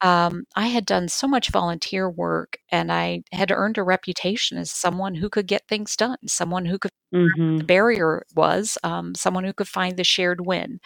um, 0.00 0.44
I 0.54 0.66
had 0.68 0.86
done 0.86 1.08
so 1.08 1.26
much 1.26 1.50
volunteer 1.50 2.08
work 2.08 2.58
and 2.70 2.92
I 2.92 3.22
had 3.32 3.50
earned 3.50 3.78
a 3.78 3.82
reputation 3.82 4.58
as 4.58 4.70
someone 4.70 5.14
who 5.16 5.28
could 5.28 5.46
get 5.46 5.66
things 5.68 5.96
done, 5.96 6.18
someone 6.26 6.66
who 6.66 6.78
could, 6.78 6.92
mm-hmm. 7.12 7.58
the 7.58 7.64
barrier 7.64 8.24
was, 8.34 8.78
um, 8.84 9.14
someone 9.14 9.44
who 9.44 9.52
could 9.52 9.68
find 9.68 9.96
the 9.96 10.04
shared 10.04 10.46
win. 10.46 10.80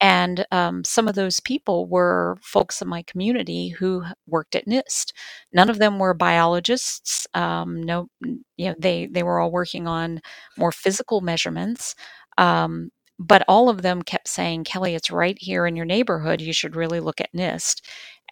And 0.00 0.46
um, 0.50 0.84
some 0.84 1.08
of 1.08 1.14
those 1.14 1.40
people 1.40 1.86
were 1.86 2.38
folks 2.42 2.80
in 2.80 2.88
my 2.88 3.02
community 3.02 3.68
who 3.68 4.04
worked 4.26 4.54
at 4.56 4.66
NIST. 4.66 5.12
None 5.52 5.68
of 5.70 5.78
them 5.78 5.98
were 5.98 6.14
biologists. 6.14 7.26
Um, 7.34 7.82
no, 7.82 8.08
you 8.22 8.70
know, 8.70 8.74
they 8.78 9.06
they 9.06 9.22
were 9.22 9.40
all 9.40 9.50
working 9.50 9.86
on 9.86 10.20
more 10.56 10.72
physical 10.72 11.20
measurements. 11.20 11.94
Um, 12.38 12.90
but 13.18 13.44
all 13.48 13.68
of 13.68 13.82
them 13.82 14.00
kept 14.02 14.28
saying, 14.28 14.64
Kelly, 14.64 14.94
it's 14.94 15.10
right 15.10 15.36
here 15.38 15.66
in 15.66 15.76
your 15.76 15.84
neighborhood. 15.84 16.40
You 16.40 16.54
should 16.54 16.76
really 16.76 17.00
look 17.00 17.20
at 17.20 17.32
NIST. 17.34 17.82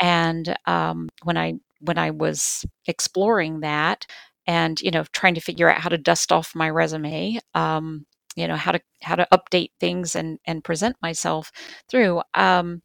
And 0.01 0.57
um, 0.67 1.09
when 1.25 1.37
I 1.37 1.55
when 1.81 1.99
I 1.99 2.11
was 2.11 2.65
exploring 2.87 3.61
that, 3.61 4.07
and 4.47 4.81
you 4.81 4.91
know, 4.91 5.05
trying 5.13 5.35
to 5.35 5.41
figure 5.43 5.69
out 5.71 5.81
how 5.81 5.91
to 5.91 5.99
dust 5.99 6.33
off 6.33 6.55
my 6.55 6.71
resume, 6.71 7.39
um, 7.55 8.07
you 8.39 8.49
know 8.49 8.57
how 8.57 8.73
to 8.73 8.81
how 9.03 9.15
to 9.15 9.27
update 9.33 9.71
things 9.81 10.15
and 10.17 10.39
and 10.47 10.65
present 10.65 10.97
myself 11.03 11.51
through 11.89 12.23
um, 12.35 12.83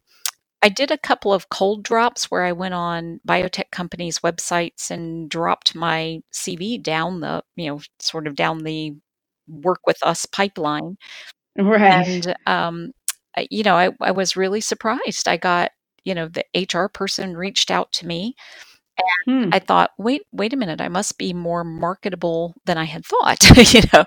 I 0.64 0.70
did 0.70 0.90
a 0.90 0.96
couple 0.96 1.34
of 1.34 1.50
cold 1.50 1.82
drops 1.82 2.30
where 2.30 2.42
I 2.42 2.52
went 2.52 2.72
on 2.72 3.20
biotech 3.28 3.70
companies' 3.70 4.20
websites 4.20 4.90
and 4.90 5.28
dropped 5.28 5.74
my 5.74 6.22
CV 6.32 6.82
down 6.82 7.20
the, 7.20 7.42
you 7.54 7.66
know, 7.68 7.80
sort 8.00 8.26
of 8.26 8.34
down 8.34 8.60
the 8.60 8.94
work 9.46 9.80
with 9.86 9.98
us 10.02 10.24
pipeline. 10.24 10.96
Right. 11.58 12.06
And, 12.06 12.34
um, 12.46 12.92
you 13.50 13.62
know, 13.62 13.74
I, 13.76 13.90
I 14.00 14.12
was 14.12 14.38
really 14.38 14.62
surprised. 14.62 15.28
I 15.28 15.36
got, 15.36 15.72
you 16.02 16.14
know, 16.14 16.28
the 16.28 16.44
HR 16.58 16.88
person 16.88 17.36
reached 17.36 17.70
out 17.70 17.92
to 17.92 18.06
me 18.06 18.34
and 19.26 19.46
hmm. 19.46 19.50
I 19.52 19.58
thought, 19.58 19.90
wait, 19.98 20.22
wait 20.32 20.52
a 20.52 20.56
minute, 20.56 20.80
I 20.80 20.88
must 20.88 21.18
be 21.18 21.32
more 21.32 21.64
marketable 21.64 22.54
than 22.64 22.78
I 22.78 22.84
had 22.84 23.04
thought, 23.04 23.42
you 23.74 23.80
know. 23.92 24.04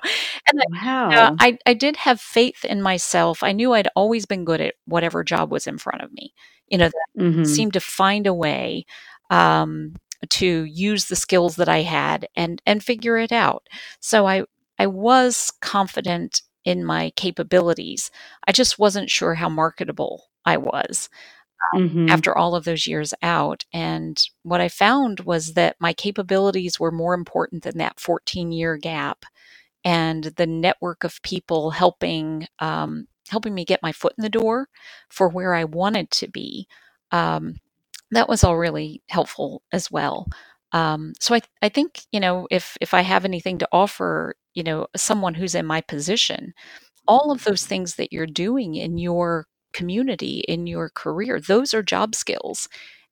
And 0.47 0.63
wow. 0.71 1.35
I, 1.39 1.47
I, 1.47 1.57
I 1.65 1.73
did 1.73 1.97
have 1.97 2.21
faith 2.21 2.63
in 2.63 2.81
myself. 2.81 3.43
I 3.43 3.51
knew 3.51 3.73
I'd 3.73 3.89
always 3.95 4.25
been 4.25 4.45
good 4.45 4.61
at 4.61 4.75
whatever 4.85 5.23
job 5.23 5.51
was 5.51 5.67
in 5.67 5.77
front 5.77 6.01
of 6.01 6.11
me. 6.13 6.33
You 6.69 6.77
know, 6.77 6.89
mm-hmm. 7.17 7.43
seemed 7.43 7.73
to 7.73 7.79
find 7.79 8.27
a 8.27 8.33
way 8.33 8.85
um, 9.29 9.95
to 10.29 10.63
use 10.63 11.05
the 11.05 11.15
skills 11.15 11.55
that 11.57 11.69
I 11.69 11.81
had 11.81 12.27
and 12.35 12.61
and 12.65 12.83
figure 12.83 13.17
it 13.17 13.31
out. 13.31 13.67
So 14.01 14.27
I 14.27 14.43
I 14.77 14.87
was 14.87 15.51
confident 15.61 16.41
in 16.65 16.83
my 16.83 17.11
capabilities. 17.15 18.11
I 18.45 18.51
just 18.51 18.77
wasn't 18.77 19.09
sure 19.09 19.35
how 19.35 19.47
marketable 19.47 20.25
I 20.45 20.57
was 20.57 21.09
mm-hmm. 21.75 22.09
after 22.09 22.37
all 22.37 22.55
of 22.55 22.65
those 22.65 22.87
years 22.87 23.13
out. 23.21 23.65
And 23.73 24.21
what 24.43 24.61
I 24.61 24.69
found 24.69 25.21
was 25.21 25.53
that 25.53 25.75
my 25.79 25.93
capabilities 25.93 26.79
were 26.79 26.91
more 26.91 27.13
important 27.13 27.63
than 27.63 27.77
that 27.77 27.99
14 27.99 28.51
year 28.51 28.77
gap 28.77 29.25
and 29.83 30.25
the 30.35 30.47
network 30.47 31.03
of 31.03 31.21
people 31.21 31.71
helping 31.71 32.47
um, 32.59 33.07
helping 33.29 33.53
me 33.53 33.65
get 33.65 33.83
my 33.83 33.91
foot 33.91 34.13
in 34.17 34.21
the 34.21 34.29
door 34.29 34.69
for 35.09 35.27
where 35.27 35.53
I 35.53 35.65
wanted 35.65 36.11
to 36.11 36.27
be. 36.27 36.67
Um, 37.11 37.57
that 38.11 38.29
was 38.29 38.43
all 38.43 38.57
really 38.57 39.01
helpful 39.09 39.63
as 39.71 39.91
well. 39.91 40.27
Um, 40.71 41.13
so 41.19 41.35
I, 41.35 41.41
I 41.61 41.69
think 41.69 42.01
you 42.11 42.19
know 42.19 42.47
if 42.51 42.77
if 42.81 42.93
I 42.93 43.01
have 43.01 43.25
anything 43.25 43.57
to 43.59 43.69
offer, 43.71 44.35
you 44.53 44.63
know, 44.63 44.87
someone 44.95 45.33
who's 45.33 45.55
in 45.55 45.65
my 45.65 45.81
position, 45.81 46.53
all 47.07 47.31
of 47.31 47.43
those 47.43 47.65
things 47.65 47.95
that 47.95 48.11
you're 48.11 48.25
doing 48.27 48.75
in 48.75 48.97
your 48.97 49.47
community 49.73 50.39
in 50.47 50.67
your 50.67 50.89
career 50.89 51.39
those 51.39 51.73
are 51.73 51.83
job 51.83 52.15
skills. 52.15 52.67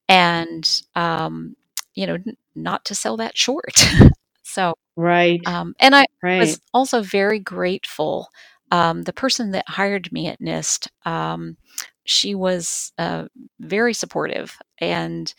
And 0.08 0.70
um, 0.96 1.56
you 1.96 2.06
know 2.08 2.16
n- 2.16 2.38
not 2.56 2.86
to 2.86 2.96
sell 2.96 3.18
that 3.18 3.38
short. 3.38 3.76
So 4.48 4.76
right. 4.96 5.42
um, 5.46 5.76
and 5.80 5.96
i 5.96 6.06
right. 6.24 6.40
was 6.40 6.62
also 6.74 7.02
very 7.02 7.40
grateful 7.40 8.30
um, 8.72 9.04
the 9.04 9.14
person 9.14 9.52
that 9.52 9.68
hired 9.68 10.12
me 10.12 10.28
at 10.28 10.40
nist 10.42 10.88
um, 11.06 11.58
she 12.06 12.36
was 12.36 12.94
uh, 12.98 13.26
very 13.60 13.94
supportive 13.94 14.58
and 14.80 15.34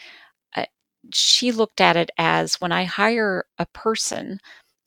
uh, 0.56 0.64
she 1.12 1.52
looked 1.52 1.80
at 1.80 1.96
it 1.96 2.10
as 2.18 2.56
when 2.60 2.72
i 2.72 2.84
hire 2.84 3.44
a 3.58 3.66
person 3.66 4.38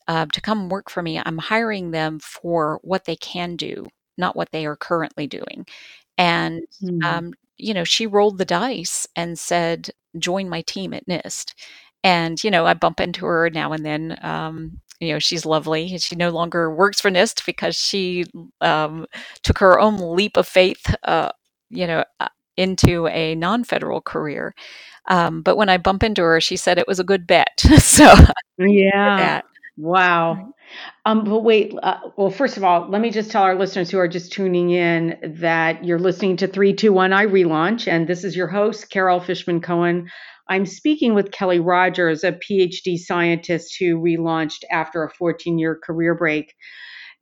uh, 0.07 0.25
to 0.33 0.41
come 0.41 0.69
work 0.69 0.89
for 0.89 1.01
me 1.01 1.21
i'm 1.25 1.37
hiring 1.37 1.91
them 1.91 2.19
for 2.19 2.79
what 2.83 3.05
they 3.05 3.15
can 3.15 3.55
do 3.55 3.87
not 4.17 4.35
what 4.35 4.51
they 4.51 4.65
are 4.65 4.75
currently 4.75 5.27
doing 5.27 5.65
and, 6.19 6.61
mm. 6.83 7.03
um, 7.03 7.33
you 7.57 7.73
know, 7.73 7.83
she 7.83 8.05
rolled 8.05 8.37
the 8.37 8.45
dice 8.45 9.07
and 9.15 9.39
said, 9.39 9.89
join 10.17 10.49
my 10.49 10.61
team 10.61 10.93
at 10.93 11.07
NIST. 11.07 11.53
and 12.03 12.43
you 12.43 12.51
know, 12.51 12.65
I 12.65 12.73
bump 12.75 12.99
into 12.99 13.25
her 13.25 13.49
now 13.49 13.73
and 13.73 13.85
then. 13.85 14.19
Um, 14.21 14.81
you 14.99 15.13
know, 15.13 15.19
she's 15.19 15.45
lovely. 15.45 15.97
She 15.97 16.17
no 16.17 16.29
longer 16.29 16.75
works 16.75 16.99
for 16.99 17.09
NIST 17.09 17.45
because 17.45 17.77
she 17.77 18.25
um, 18.59 19.05
took 19.43 19.57
her 19.59 19.79
own 19.79 19.97
leap 20.15 20.35
of 20.35 20.45
faith. 20.45 20.93
Uh, 21.03 21.31
you 21.69 21.87
know, 21.87 22.03
uh, 22.19 22.27
into 22.57 23.07
a 23.07 23.35
non-federal 23.35 24.01
career. 24.01 24.53
Um, 25.07 25.41
but 25.41 25.55
when 25.55 25.69
I 25.69 25.77
bump 25.77 26.03
into 26.03 26.21
her, 26.21 26.41
she 26.41 26.57
said 26.57 26.77
it 26.77 26.87
was 26.87 26.99
a 26.99 27.05
good 27.05 27.25
bet. 27.25 27.59
so 27.77 28.13
yeah, 28.57 29.41
wow. 29.77 30.53
Um, 31.05 31.23
but 31.23 31.39
wait, 31.39 31.73
uh, 31.81 31.99
well, 32.17 32.29
first 32.29 32.57
of 32.57 32.63
all, 32.63 32.87
let 32.89 33.01
me 33.01 33.11
just 33.11 33.31
tell 33.31 33.43
our 33.43 33.55
listeners 33.55 33.89
who 33.89 33.97
are 33.97 34.07
just 34.07 34.31
tuning 34.31 34.69
in 34.69 35.17
that 35.39 35.83
you're 35.83 35.99
listening 35.99 36.37
to 36.37 36.47
321 36.47 37.11
iRelaunch, 37.11 37.87
and 37.87 38.07
this 38.07 38.23
is 38.23 38.35
your 38.35 38.47
host, 38.47 38.89
Carol 38.89 39.19
Fishman 39.19 39.61
Cohen. 39.61 40.09
I'm 40.49 40.65
speaking 40.65 41.13
with 41.13 41.31
Kelly 41.31 41.59
Rogers, 41.59 42.23
a 42.23 42.31
PhD 42.31 42.97
scientist 42.97 43.75
who 43.79 43.99
relaunched 43.99 44.63
after 44.71 45.03
a 45.03 45.11
14 45.11 45.59
year 45.59 45.79
career 45.81 46.15
break. 46.15 46.55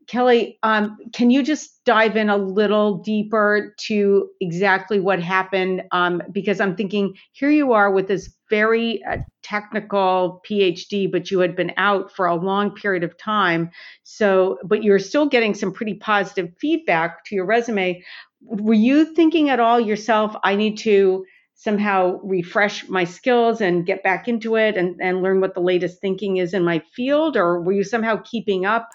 Kelly, 0.08 0.58
um, 0.64 0.98
can 1.14 1.30
you 1.30 1.44
just 1.44 1.84
dive 1.84 2.16
in 2.16 2.30
a 2.30 2.38
little 2.38 3.00
deeper 3.00 3.76
to 3.88 4.30
exactly 4.40 5.02
what 5.02 5.22
happened? 5.22 5.84
Um, 5.92 6.22
because 6.32 6.62
I'm 6.62 6.78
thinking 6.78 7.14
here 7.34 7.50
you 7.50 7.74
are 7.74 7.92
with 7.92 8.08
this 8.08 8.34
very 8.50 9.04
uh, 9.04 9.18
technical 9.44 10.42
PhD, 10.50 11.12
but 11.12 11.30
you 11.30 11.40
had 11.40 11.58
been 11.58 11.74
out 11.76 12.10
for 12.16 12.26
a 12.26 12.36
long 12.36 12.72
period 12.74 13.04
of 13.04 13.18
time. 13.18 13.70
So, 14.04 14.58
but 14.64 14.82
you're 14.82 15.00
still 15.00 15.26
getting 15.26 15.54
some 15.54 15.74
pretty 15.74 15.96
positive 15.96 16.54
feedback 16.60 17.26
to 17.26 17.36
your 17.36 17.46
resume. 17.46 18.02
Were 18.42 18.74
you 18.74 19.14
thinking 19.14 19.50
at 19.50 19.60
all 19.60 19.80
yourself, 19.80 20.34
I 20.42 20.56
need 20.56 20.78
to 20.80 21.26
somehow 21.56 22.20
refresh 22.24 22.88
my 22.88 23.04
skills 23.04 23.60
and 23.60 23.86
get 23.86 24.04
back 24.04 24.28
into 24.30 24.56
it 24.56 24.78
and, 24.78 24.96
and 25.02 25.22
learn 25.22 25.42
what 25.42 25.54
the 25.54 25.60
latest 25.60 26.00
thinking 26.00 26.38
is 26.38 26.54
in 26.54 26.64
my 26.64 26.82
field? 26.96 27.36
Or 27.36 27.62
were 27.62 27.74
you 27.74 27.84
somehow 27.84 28.22
keeping 28.24 28.66
up? 28.66 28.88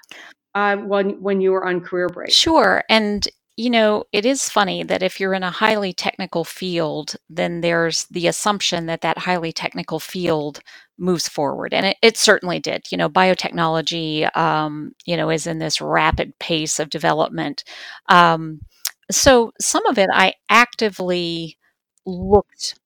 Uh, 0.55 0.77
when 0.77 1.21
when 1.23 1.41
you 1.41 1.53
were 1.53 1.67
on 1.67 1.81
career 1.81 2.09
break? 2.09 2.31
Sure, 2.31 2.83
and 2.89 3.27
you 3.57 3.69
know, 3.69 4.05
it 4.13 4.25
is 4.25 4.49
funny 4.49 4.83
that 4.83 5.03
if 5.03 5.21
you're 5.21 5.35
in 5.35 5.43
a 5.43 5.51
highly 5.51 5.93
technical 5.93 6.43
field, 6.43 7.17
then 7.29 7.61
there's 7.61 8.05
the 8.07 8.27
assumption 8.27 8.87
that 8.87 9.03
that 9.03 9.19
highly 9.19 9.53
technical 9.53 10.01
field 10.01 10.61
moves 10.99 11.29
forward, 11.29 11.75
and 11.75 11.87
it, 11.87 11.97
it 12.03 12.17
certainly 12.17 12.59
did. 12.59 12.91
You 12.91 12.99
know, 12.99 13.09
biotechnology, 13.09 14.35
um, 14.37 14.93
you 15.05 15.17
know, 15.17 15.31
is 15.31 15.47
in 15.47 15.59
this 15.59 15.81
rapid 15.81 16.39
pace 16.39 16.79
of 16.79 16.91
development. 16.91 17.65
Um, 18.09 18.61
so 19.11 19.53
some 19.61 19.85
of 19.87 19.99
it 19.99 20.09
I 20.13 20.35
actively 20.49 21.59
looked 22.07 22.79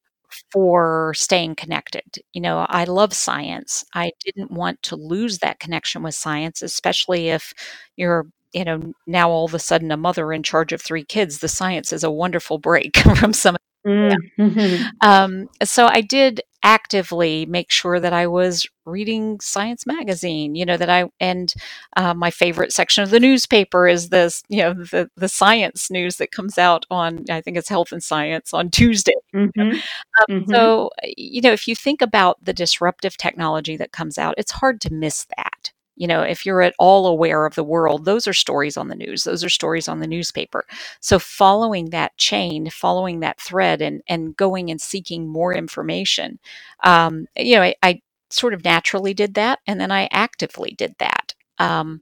for 0.52 1.12
staying 1.14 1.57
connected. 1.57 2.05
You 2.33 2.40
know, 2.40 2.66
I 2.69 2.85
love 2.85 3.12
science. 3.12 3.85
I 3.95 4.12
didn't 4.25 4.50
want 4.50 4.83
to 4.85 4.97
lose 4.97 5.38
that 5.38 5.61
connection 5.61 6.02
with 6.02 6.14
science, 6.14 6.62
especially 6.62 7.28
if 7.31 7.52
you're 7.97 8.26
you 8.52 8.64
know 8.64 8.81
now 9.07 9.28
all 9.31 9.45
of 9.45 9.55
a 9.55 9.59
sudden 9.59 9.90
a 9.90 9.97
mother 9.97 10.33
in 10.33 10.43
charge 10.43 10.73
of 10.73 10.81
three 10.81 11.05
kids 11.05 11.38
the 11.40 11.49
science 11.49 11.93
is 11.93 12.05
a 12.05 12.11
wonderful 12.11 12.59
break 12.59 12.97
from 13.16 13.33
some 13.33 13.57
mm-hmm. 13.87 14.87
um, 15.00 15.49
so 15.62 15.87
i 15.87 16.00
did 16.00 16.40
actively 16.66 17.47
make 17.47 17.71
sure 17.71 18.00
that 18.00 18.12
I 18.12 18.26
was 18.26 18.66
reading 18.85 19.38
Science 19.38 19.87
Magazine. 19.87 20.57
You 20.57 20.66
know 20.66 20.76
that 20.76 20.90
I 20.90 21.05
and 21.21 21.55
uh, 21.97 22.12
my 22.12 22.33
favorite 22.33 22.73
section 22.73 23.05
of 23.05 23.11
the 23.11 23.21
newspaper 23.21 23.87
is 23.87 24.09
this. 24.09 24.43
You 24.49 24.62
know 24.62 24.75
the 24.75 25.09
the 25.16 25.28
science 25.28 25.90
news 25.93 26.16
that 26.16 26.33
comes 26.33 26.59
out 26.59 26.85
on 26.90 27.25
I 27.31 27.40
think 27.40 27.57
it's 27.57 27.69
Health 27.69 27.93
and 27.93 28.02
Science 28.02 28.52
on 28.52 28.71
Tuesday. 28.71 29.14
Mm-hmm. 29.35 29.78
Um, 30.28 30.40
mm-hmm. 30.40 30.50
So 30.50 30.90
you 31.16 31.43
know 31.43 31.52
if 31.52 31.69
you 31.69 31.76
think 31.76 32.00
about 32.00 32.43
the 32.43 32.55
disruptive 32.55 33.16
technology 33.16 33.76
that 33.76 33.93
comes 33.93 34.19
out, 34.19 34.35
it's 34.38 34.50
hard 34.52 34.81
to 34.83 34.93
miss 34.93 35.26
that 35.37 35.73
you 35.97 36.07
know, 36.07 36.23
if 36.23 36.45
you're 36.45 36.62
at 36.62 36.75
all 36.79 37.07
aware 37.07 37.47
of 37.47 37.55
the 37.55 37.65
world, 37.65 38.05
those 38.05 38.29
are 38.29 38.35
stories 38.35 38.76
on 38.76 38.88
the 38.88 38.95
news. 38.95 39.25
Those 39.25 39.43
are 39.43 39.49
stories 39.49 39.88
on 39.88 40.00
the 40.00 40.07
newspaper. 40.07 40.65
So 41.00 41.19
following 41.19 41.91
that 41.91 42.17
chain, 42.19 42.71
following 42.71 43.21
that 43.21 43.41
thread, 43.41 43.83
and 43.83 44.03
and 44.09 44.37
going 44.37 44.71
and 44.71 44.81
seeking 44.81 45.26
more 45.26 45.55
information, 45.55 46.38
um, 46.85 47.26
you 47.37 47.57
know, 47.57 47.62
I, 47.62 47.75
I, 47.83 48.02
sort 48.28 48.54
of 48.54 48.65
naturally 48.65 49.15
did 49.15 49.35
that, 49.35 49.61
and 49.67 49.80
then 49.80 49.91
I 49.91 50.09
actively 50.11 50.75
did 50.76 50.95
that. 50.99 51.35
Um, 51.59 52.00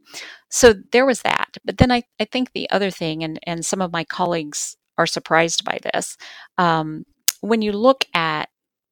so 0.49 0.75
there 0.93 1.07
was 1.07 1.23
that. 1.23 1.57
But 1.65 1.79
then 1.79 1.93
I, 1.93 2.03
I 2.19 2.25
think 2.25 2.53
the 2.53 2.69
other 2.71 2.91
thing, 2.91 3.23
and 3.23 3.39
and 3.45 3.65
some 3.65 3.81
of 3.81 3.93
my 3.93 4.05
colleagues 4.05 4.77
are 4.99 5.07
surprised 5.07 5.65
by 5.65 5.79
this, 5.83 6.17
um, 6.59 7.05
when 7.41 7.63
you 7.63 7.73
look 7.73 8.07
at 8.15 8.34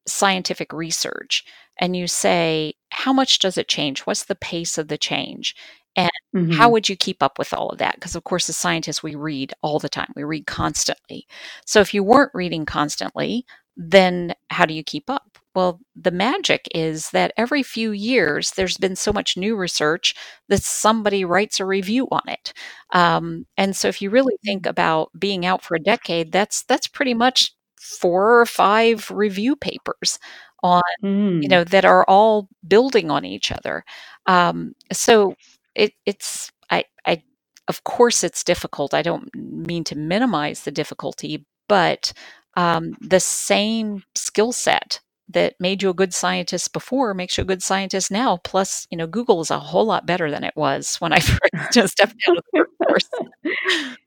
scientific 0.07 0.73
research 0.73 1.45
and 1.79 1.97
you 1.97 2.07
say, 2.07 2.75
how 2.91 3.13
much 3.13 3.39
does 3.39 3.57
it 3.57 3.69
change? 3.69 4.01
What's 4.01 4.25
the 4.25 4.35
pace 4.35 4.79
of 4.79 4.89
the 4.89 4.99
change? 4.99 5.55
And 5.97 6.11
mm-hmm. 6.35 6.53
how 6.53 6.71
would 6.71 6.89
you 6.89 6.97
keep 6.97 7.23
up 7.23 7.39
with 7.39 7.53
all 7.53 7.71
of 7.71 7.79
that? 7.79 7.97
Because, 7.97 8.15
of 8.17 8.25
course, 8.25 8.49
as 8.49 8.57
scientists, 8.57 9.03
we 9.03 9.15
read 9.15 9.53
all 9.63 9.79
the 9.79 9.89
time, 9.89 10.13
we 10.17 10.25
read 10.25 10.47
constantly. 10.47 11.27
So, 11.67 11.81
if 11.81 11.93
you 11.93 12.03
weren't 12.03 12.31
reading 12.35 12.65
constantly, 12.65 13.45
then 13.77 14.35
how 14.51 14.65
do 14.65 14.75
you 14.75 14.83
keep 14.83 15.11
up? 15.11 15.39
Well, 15.55 15.81
the 15.95 16.11
magic 16.11 16.67
is 16.75 17.11
that 17.11 17.35
every 17.37 17.63
few 17.63 17.91
years 17.91 18.53
there's 18.53 18.79
been 18.79 18.97
so 18.97 19.13
much 19.13 19.37
new 19.37 19.55
research 19.55 20.15
that 20.49 20.63
somebody 20.63 21.27
writes 21.27 21.61
a 21.61 21.67
review 21.67 22.09
on 22.11 22.23
it. 22.27 22.55
Um, 22.95 23.47
and 23.59 23.77
so, 23.77 23.89
if 23.89 24.01
you 24.01 24.09
really 24.09 24.37
think 24.45 24.63
mm-hmm. 24.63 24.71
about 24.71 25.11
being 25.19 25.45
out 25.45 25.63
for 25.63 25.75
a 25.75 25.83
decade, 25.83 26.33
that's 26.33 26.63
that's 26.63 26.87
pretty 26.87 27.15
much 27.15 27.53
four 27.83 28.41
or 28.41 28.47
five 28.47 29.11
review 29.11 29.57
papers 29.57 30.19
on 30.63 30.83
mm. 31.03 31.43
you 31.43 31.49
know 31.49 31.65
that 31.65 31.85
are 31.85 32.05
all 32.07 32.49
building 32.67 33.11
on 33.11 33.25
each 33.25 33.51
other 33.51 33.85
um, 34.27 34.75
so 34.93 35.35
it, 35.75 35.93
it's 36.07 36.53
I, 36.71 36.85
I 37.05 37.23
of 37.67 37.83
course 37.83 38.23
it's 38.23 38.45
difficult 38.45 38.95
i 38.95 39.03
don't 39.03 39.35
mean 39.35 39.83
to 39.85 39.99
minimize 39.99 40.63
the 40.63 40.71
difficulty 40.71 41.45
but 41.69 42.13
um, 42.55 42.95
the 43.01 43.21
same 43.21 44.05
skill 44.15 44.53
set 44.53 45.01
that 45.29 45.55
made 45.59 45.83
you 45.83 45.91
a 45.91 45.95
good 45.95 46.13
scientist 46.15 46.73
before 46.73 47.15
makes 47.15 47.39
you 47.39 47.43
a 47.43 47.47
good 47.47 47.63
scientist 47.63 48.11
now. 48.11 48.39
Plus, 48.39 48.87
you 48.91 48.97
know, 48.97 49.07
Google 49.07 49.41
is 49.41 49.51
a 49.51 49.59
whole 49.59 49.85
lot 49.85 50.07
better 50.07 50.31
than 50.31 50.45
it 50.45 50.55
was 50.57 50.97
when 50.97 51.13
I 51.13 51.21
first 51.73 51.93
stepped 51.93 52.15
out 52.29 52.39
of 52.39 52.45
the 52.53 52.59
workforce. 52.81 53.09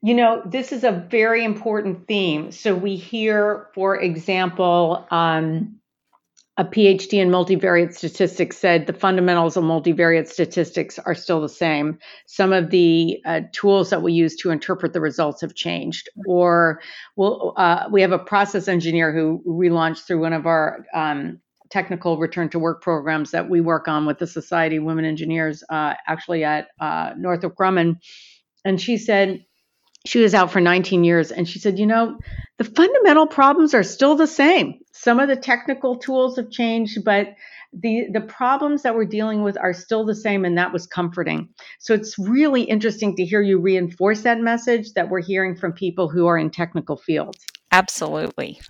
You 0.02 0.14
know, 0.14 0.42
this 0.46 0.72
is 0.72 0.84
a 0.84 0.92
very 0.92 1.44
important 1.44 2.08
theme. 2.08 2.52
So 2.52 2.76
we 2.76 2.96
hear, 2.96 3.68
for 3.74 4.00
example, 4.00 5.06
um, 5.10 5.80
a 6.58 6.64
PhD 6.64 7.14
in 7.20 7.30
multivariate 7.30 7.94
statistics 7.94 8.58
said 8.58 8.88
the 8.88 8.94
fundamentals 8.94 9.58
of 9.58 9.64
multivariate 9.66 10.28
statistics 10.28 10.98
are 10.98 11.14
still 11.16 11.42
the 11.42 11.50
same. 11.50 12.00
Some 12.28 12.54
of 12.54 12.70
the 12.70 13.20
uh, 13.26 13.42
tools 13.52 13.90
that 13.90 14.02
we 14.02 14.14
use 14.14 14.38
to 14.38 14.52
interpret 14.52 14.94
the 14.94 15.02
results 15.02 15.42
have 15.42 15.54
changed. 15.54 16.08
Or 16.26 16.82
we'll, 17.18 17.54
uh, 17.58 17.88
we 17.92 18.02
have 18.02 18.14
a 18.14 18.20
process 18.20 18.70
engineer 18.70 19.12
who 19.14 19.44
relaunched 19.46 20.08
through 20.08 20.22
one 20.22 20.32
of 20.32 20.46
our 20.46 20.86
um, 20.94 21.42
technical 21.70 22.18
return 22.18 22.50
to 22.50 22.60
work 22.60 22.82
programs 22.82 23.32
that 23.32 23.50
we 23.50 23.60
work 23.60 23.90
on 23.90 24.06
with 24.06 24.20
the 24.20 24.28
Society 24.28 24.78
of 24.78 24.84
Women 24.86 25.04
Engineers, 25.04 25.62
uh, 25.70 25.96
actually 26.08 26.46
at 26.46 26.70
uh, 26.80 27.12
Northrop 27.18 27.56
Grumman. 27.56 27.98
And 28.64 28.80
she 28.80 28.98
said, 28.98 29.46
she 30.06 30.20
was 30.20 30.34
out 30.34 30.52
for 30.52 30.62
19 30.62 31.04
years 31.04 31.32
and 31.32 31.50
she 31.50 31.60
said, 31.60 31.80
you 31.80 31.86
know, 31.86 32.18
the 32.58 32.64
fundamental 32.64 33.28
problems 33.28 33.74
are 33.74 33.84
still 33.84 34.16
the 34.16 34.28
same. 34.28 34.80
Some 34.98 35.20
of 35.20 35.28
the 35.28 35.36
technical 35.36 35.98
tools 35.98 36.38
have 36.38 36.50
changed, 36.50 37.04
but 37.04 37.36
the 37.74 38.08
the 38.14 38.22
problems 38.22 38.82
that 38.84 38.96
we're 38.96 39.04
dealing 39.04 39.44
with 39.44 39.58
are 39.58 39.74
still 39.74 40.06
the 40.06 40.16
same 40.16 40.46
and 40.46 40.58
that 40.58 40.72
was 40.72 40.88
comforting. 40.88 41.50
So 41.80 41.94
it's 41.94 42.18
really 42.18 42.64
interesting 42.64 43.14
to 43.18 43.26
hear 43.26 43.42
you 43.42 43.60
reinforce 43.60 44.22
that 44.22 44.40
message 44.40 44.94
that 44.94 45.10
we're 45.10 45.22
hearing 45.22 45.58
from 45.58 45.74
people 45.74 46.08
who 46.08 46.28
are 46.28 46.38
in 46.38 46.50
technical 46.50 46.96
fields. 46.96 47.46
Absolutely. 47.74 48.62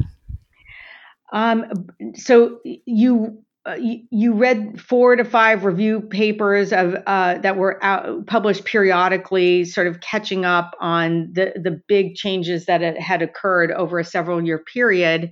Um, 1.31 1.87
so 2.15 2.59
you 2.63 3.43
uh, 3.67 3.77
you, 4.11 4.33
read 4.33 4.79
four 4.79 5.15
to 5.15 5.23
five 5.23 5.65
review 5.65 5.99
papers 5.99 6.71
of 6.71 6.95
uh, 7.07 7.37
that 7.39 7.57
were 7.57 7.83
out, 7.83 8.25
published 8.27 8.63
periodically, 8.65 9.65
sort 9.65 9.87
of 9.87 10.01
catching 10.01 10.45
up 10.45 10.75
on 10.79 11.31
the 11.33 11.53
the 11.55 11.81
big 11.87 12.15
changes 12.15 12.65
that 12.65 12.81
had 12.97 13.21
occurred 13.21 13.71
over 13.71 13.99
a 13.99 14.03
several 14.03 14.43
year 14.43 14.59
period, 14.59 15.31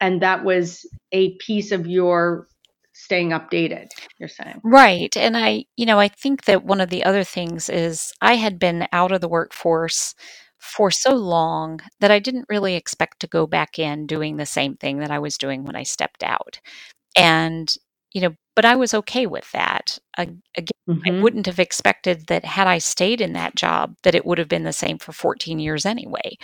and 0.00 0.22
that 0.22 0.44
was 0.44 0.86
a 1.12 1.34
piece 1.36 1.72
of 1.72 1.86
your 1.86 2.48
staying 2.92 3.30
updated 3.30 3.88
you're 4.18 4.28
saying 4.28 4.60
right 4.62 5.16
and 5.16 5.36
i 5.36 5.64
you 5.76 5.84
know 5.84 5.98
i 5.98 6.06
think 6.06 6.44
that 6.44 6.64
one 6.64 6.80
of 6.80 6.90
the 6.90 7.02
other 7.04 7.24
things 7.24 7.68
is 7.68 8.12
i 8.20 8.34
had 8.34 8.58
been 8.58 8.86
out 8.92 9.10
of 9.10 9.20
the 9.20 9.28
workforce 9.28 10.14
for 10.64 10.90
so 10.90 11.14
long 11.14 11.78
that 12.00 12.10
I 12.10 12.18
didn't 12.18 12.46
really 12.48 12.74
expect 12.74 13.20
to 13.20 13.26
go 13.26 13.46
back 13.46 13.78
in 13.78 14.06
doing 14.06 14.38
the 14.38 14.46
same 14.46 14.76
thing 14.76 14.98
that 14.98 15.10
I 15.10 15.18
was 15.18 15.36
doing 15.36 15.62
when 15.62 15.76
I 15.76 15.82
stepped 15.82 16.22
out. 16.22 16.58
And, 17.16 17.72
you 18.12 18.22
know, 18.22 18.34
but 18.56 18.64
I 18.64 18.74
was 18.74 18.94
okay 18.94 19.26
with 19.26 19.50
that. 19.52 19.98
again, 20.16 20.40
mm-hmm. 20.88 21.00
I 21.04 21.20
wouldn't 21.20 21.46
have 21.46 21.58
expected 21.58 22.28
that 22.28 22.46
had 22.46 22.66
I 22.66 22.78
stayed 22.78 23.20
in 23.20 23.34
that 23.34 23.56
job, 23.56 23.94
that 24.04 24.14
it 24.14 24.24
would 24.24 24.38
have 24.38 24.48
been 24.48 24.64
the 24.64 24.72
same 24.72 24.96
for 24.96 25.12
14 25.12 25.58
years 25.58 25.84
anyway. 25.84 26.38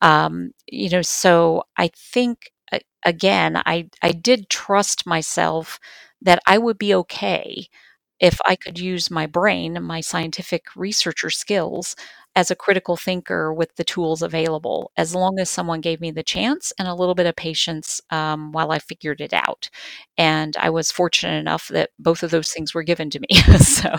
Um, 0.00 0.52
you 0.66 0.88
know, 0.88 1.02
so 1.02 1.64
I 1.76 1.90
think 1.94 2.52
again, 3.06 3.62
I 3.64 3.88
I 4.02 4.12
did 4.12 4.50
trust 4.50 5.06
myself 5.06 5.80
that 6.22 6.40
I 6.46 6.58
would 6.58 6.78
be 6.78 6.94
okay 6.94 7.68
if 8.20 8.40
I 8.46 8.56
could 8.56 8.78
use 8.78 9.10
my 9.10 9.26
brain, 9.26 9.82
my 9.82 10.00
scientific 10.00 10.64
researcher 10.74 11.30
skills, 11.30 11.94
as 12.34 12.50
a 12.50 12.56
critical 12.56 12.96
thinker 12.96 13.52
with 13.52 13.74
the 13.76 13.84
tools 13.84 14.22
available, 14.22 14.90
as 14.96 15.14
long 15.14 15.38
as 15.38 15.50
someone 15.50 15.80
gave 15.80 16.00
me 16.00 16.10
the 16.10 16.22
chance 16.22 16.72
and 16.78 16.88
a 16.88 16.94
little 16.94 17.14
bit 17.14 17.26
of 17.26 17.36
patience 17.36 18.00
um, 18.10 18.52
while 18.52 18.72
I 18.72 18.78
figured 18.78 19.20
it 19.20 19.32
out. 19.34 19.70
And 20.18 20.56
I 20.58 20.70
was 20.70 20.90
fortunate 20.92 21.38
enough 21.38 21.68
that 21.68 21.90
both 21.98 22.22
of 22.22 22.30
those 22.30 22.50
things 22.50 22.74
were 22.74 22.82
given 22.82 23.10
to 23.10 23.20
me. 23.20 23.28
so. 23.58 23.96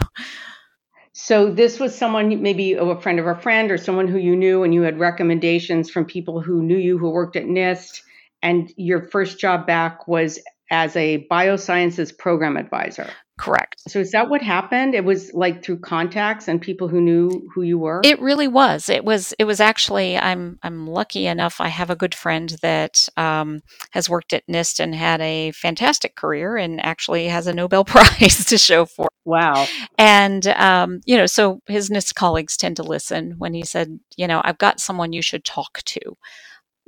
So 1.13 1.50
this 1.50 1.80
was 1.80 1.96
someone, 1.98 2.41
maybe 2.43 2.74
a 2.74 2.96
friend 3.02 3.20
of 3.20 3.26
a 3.26 3.36
friend 3.36 3.72
or 3.72 3.78
someone 3.78 4.08
who 4.08 4.20
you 4.20 4.36
knew, 4.36 4.63
and 4.63 4.74
you 4.74 4.84
had 4.84 5.00
recommendations 5.00 5.89
from 5.89 6.06
people 6.06 6.41
who 6.41 6.62
knew 6.62 6.78
you 6.78 7.00
who 7.00 7.10
worked 7.10 7.36
at 7.36 7.46
NIST. 7.46 8.02
And 8.41 8.71
your 8.78 9.02
first 9.02 9.39
job 9.39 9.65
back 9.65 10.08
was 10.08 10.39
as 10.69 10.95
a 10.95 11.28
biosciences 11.32 12.15
program 12.17 12.58
advisor. 12.58 13.10
Correct. 13.38 13.80
So 13.88 14.00
is 14.00 14.12
that 14.12 14.30
what 14.30 14.41
happened? 14.41 14.95
It 14.95 15.06
was 15.06 15.32
like 15.32 15.63
through 15.63 15.80
contacts 15.80 16.47
and 16.47 16.60
people 16.60 16.88
who 16.88 17.00
knew 17.00 17.47
who 17.54 17.62
you 17.62 17.78
were? 17.78 18.02
It 18.04 18.19
really 18.19 18.47
was. 18.47 18.89
It 18.89 19.06
was 19.06 19.34
it 19.38 19.43
was 19.43 19.60
actually 19.60 20.17
I'm 20.17 20.58
I'm 20.63 20.88
lucky 20.88 21.28
enough 21.28 21.62
I 21.62 21.67
have 21.67 21.91
a 21.91 21.95
good 21.95 22.15
friend 22.15 22.50
that 22.63 23.08
um, 23.15 23.62
has 23.91 24.10
worked 24.10 24.34
at 24.34 24.47
NIST 24.47 24.80
and 24.80 24.95
had 24.95 25.21
a 25.21 25.52
fantastic 25.52 26.15
career 26.15 26.58
and 26.58 26.84
actually 26.84 27.28
has 27.28 27.45
a 27.45 27.54
Nobel 27.54 27.86
Prize 27.86 28.43
to 28.45 28.58
show 28.58 28.86
for. 28.86 29.08
Wow. 29.23 29.67
And 30.00 30.47
um, 30.47 31.02
you 31.06 31.15
know, 31.15 31.28
so 31.28 31.62
his 31.67 31.91
NIST 31.91 32.15
colleagues 32.15 32.58
tend 32.58 32.78
to 32.78 32.84
listen 32.84 33.36
when 33.38 33.54
he 33.54 33.63
said, 33.63 34.00
you 34.15 34.28
know, 34.28 34.41
I've 34.43 34.58
got 34.58 34.80
someone 34.80 35.13
you 35.13 35.21
should 35.21 35.45
talk 35.45 35.84
to. 35.86 36.00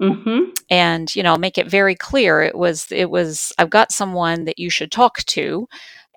Mm-hmm. 0.02 0.52
And 0.70 1.14
you 1.16 1.24
know, 1.24 1.38
make 1.38 1.58
it 1.58 1.70
very 1.70 1.96
clear. 1.96 2.42
It 2.42 2.58
was 2.58 2.92
it 2.92 3.10
was 3.10 3.52
I've 3.58 3.70
got 3.70 3.92
someone 3.92 4.46
that 4.46 4.60
you 4.60 4.70
should 4.70 4.92
talk 4.92 5.20
to 5.26 5.68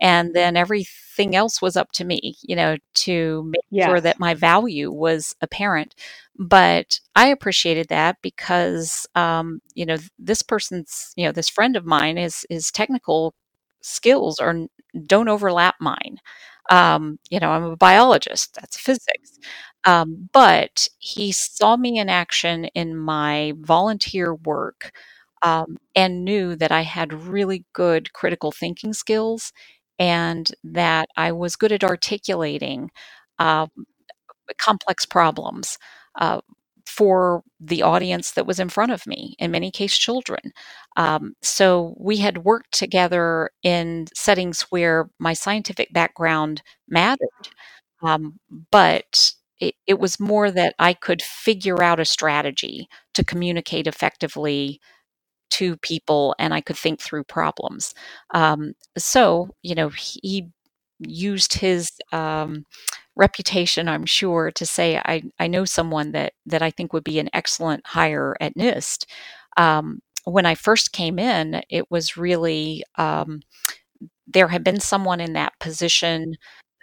and 0.02 0.34
then 0.34 0.56
everything 0.56 1.36
else 1.36 1.62
was 1.62 1.76
up 1.76 1.92
to 1.92 2.04
me 2.04 2.34
you 2.42 2.56
know 2.56 2.76
to 2.94 3.44
make 3.44 3.62
yes. 3.70 3.88
sure 3.88 4.00
that 4.00 4.18
my 4.18 4.34
value 4.34 4.90
was 4.90 5.34
apparent 5.40 5.94
but 6.38 7.00
i 7.14 7.28
appreciated 7.28 7.88
that 7.88 8.16
because 8.20 9.06
um, 9.14 9.62
you 9.74 9.86
know 9.86 9.96
this 10.18 10.42
person's 10.42 11.14
you 11.16 11.24
know 11.24 11.32
this 11.32 11.48
friend 11.48 11.76
of 11.76 11.86
mine 11.86 12.18
is 12.18 12.44
is 12.50 12.70
technical 12.70 13.34
skills 13.80 14.38
are 14.38 14.66
don't 15.06 15.28
overlap 15.28 15.76
mine 15.80 16.18
um, 16.70 17.18
you 17.30 17.38
know 17.38 17.50
i'm 17.50 17.64
a 17.64 17.76
biologist 17.76 18.54
that's 18.54 18.76
physics 18.76 19.38
um, 19.84 20.28
but 20.32 20.88
he 20.98 21.32
saw 21.32 21.76
me 21.76 21.98
in 21.98 22.08
action 22.08 22.66
in 22.74 22.96
my 22.96 23.52
volunteer 23.60 24.34
work 24.34 24.92
um, 25.42 25.78
and 25.96 26.24
knew 26.24 26.54
that 26.56 26.72
I 26.72 26.82
had 26.82 27.12
really 27.12 27.64
good 27.72 28.12
critical 28.12 28.52
thinking 28.52 28.92
skills 28.92 29.52
and 29.98 30.50
that 30.64 31.08
I 31.16 31.32
was 31.32 31.56
good 31.56 31.72
at 31.72 31.84
articulating 31.84 32.90
uh, 33.38 33.66
complex 34.58 35.06
problems 35.06 35.78
uh, 36.20 36.40
for 36.86 37.42
the 37.60 37.82
audience 37.82 38.32
that 38.32 38.46
was 38.46 38.58
in 38.60 38.68
front 38.68 38.92
of 38.92 39.06
me, 39.06 39.34
in 39.38 39.50
many 39.50 39.70
cases, 39.70 39.98
children. 39.98 40.52
Um, 40.96 41.34
so 41.42 41.94
we 41.98 42.18
had 42.18 42.38
worked 42.44 42.72
together 42.72 43.50
in 43.62 44.06
settings 44.14 44.62
where 44.70 45.08
my 45.18 45.32
scientific 45.32 45.92
background 45.92 46.62
mattered, 46.88 47.28
um, 48.02 48.38
but 48.70 49.32
it, 49.62 49.76
it 49.86 50.00
was 50.00 50.18
more 50.18 50.50
that 50.50 50.74
I 50.80 50.92
could 50.92 51.22
figure 51.22 51.84
out 51.84 52.00
a 52.00 52.04
strategy 52.04 52.88
to 53.14 53.24
communicate 53.24 53.86
effectively 53.86 54.80
to 55.50 55.76
people 55.76 56.34
and 56.40 56.52
I 56.52 56.60
could 56.60 56.76
think 56.76 57.00
through 57.00 57.24
problems. 57.24 57.94
Um, 58.34 58.72
so, 58.98 59.50
you 59.62 59.76
know, 59.76 59.90
he 59.90 60.48
used 60.98 61.54
his 61.54 61.92
um, 62.10 62.66
reputation, 63.14 63.88
I'm 63.88 64.04
sure, 64.04 64.50
to 64.50 64.66
say, 64.66 64.96
I, 64.96 65.22
I 65.38 65.46
know 65.46 65.64
someone 65.64 66.10
that, 66.10 66.32
that 66.46 66.62
I 66.62 66.70
think 66.70 66.92
would 66.92 67.04
be 67.04 67.20
an 67.20 67.30
excellent 67.32 67.86
hire 67.86 68.36
at 68.40 68.56
NIST. 68.56 69.06
Um, 69.56 70.00
when 70.24 70.44
I 70.44 70.56
first 70.56 70.92
came 70.92 71.20
in, 71.20 71.62
it 71.70 71.88
was 71.88 72.16
really, 72.16 72.82
um, 72.96 73.42
there 74.26 74.48
had 74.48 74.64
been 74.64 74.80
someone 74.80 75.20
in 75.20 75.34
that 75.34 75.52
position 75.60 76.34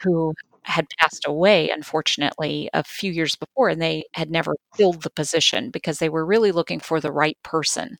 who 0.01 0.33
had 0.63 0.87
passed 0.99 1.25
away, 1.27 1.69
unfortunately, 1.69 2.69
a 2.73 2.83
few 2.83 3.11
years 3.11 3.35
before, 3.35 3.69
and 3.69 3.81
they 3.81 4.03
had 4.13 4.29
never 4.29 4.55
filled 4.75 5.03
the 5.03 5.09
position 5.09 5.69
because 5.69 5.99
they 5.99 6.09
were 6.09 6.25
really 6.25 6.51
looking 6.51 6.79
for 6.79 6.99
the 6.99 7.11
right 7.11 7.37
person. 7.43 7.97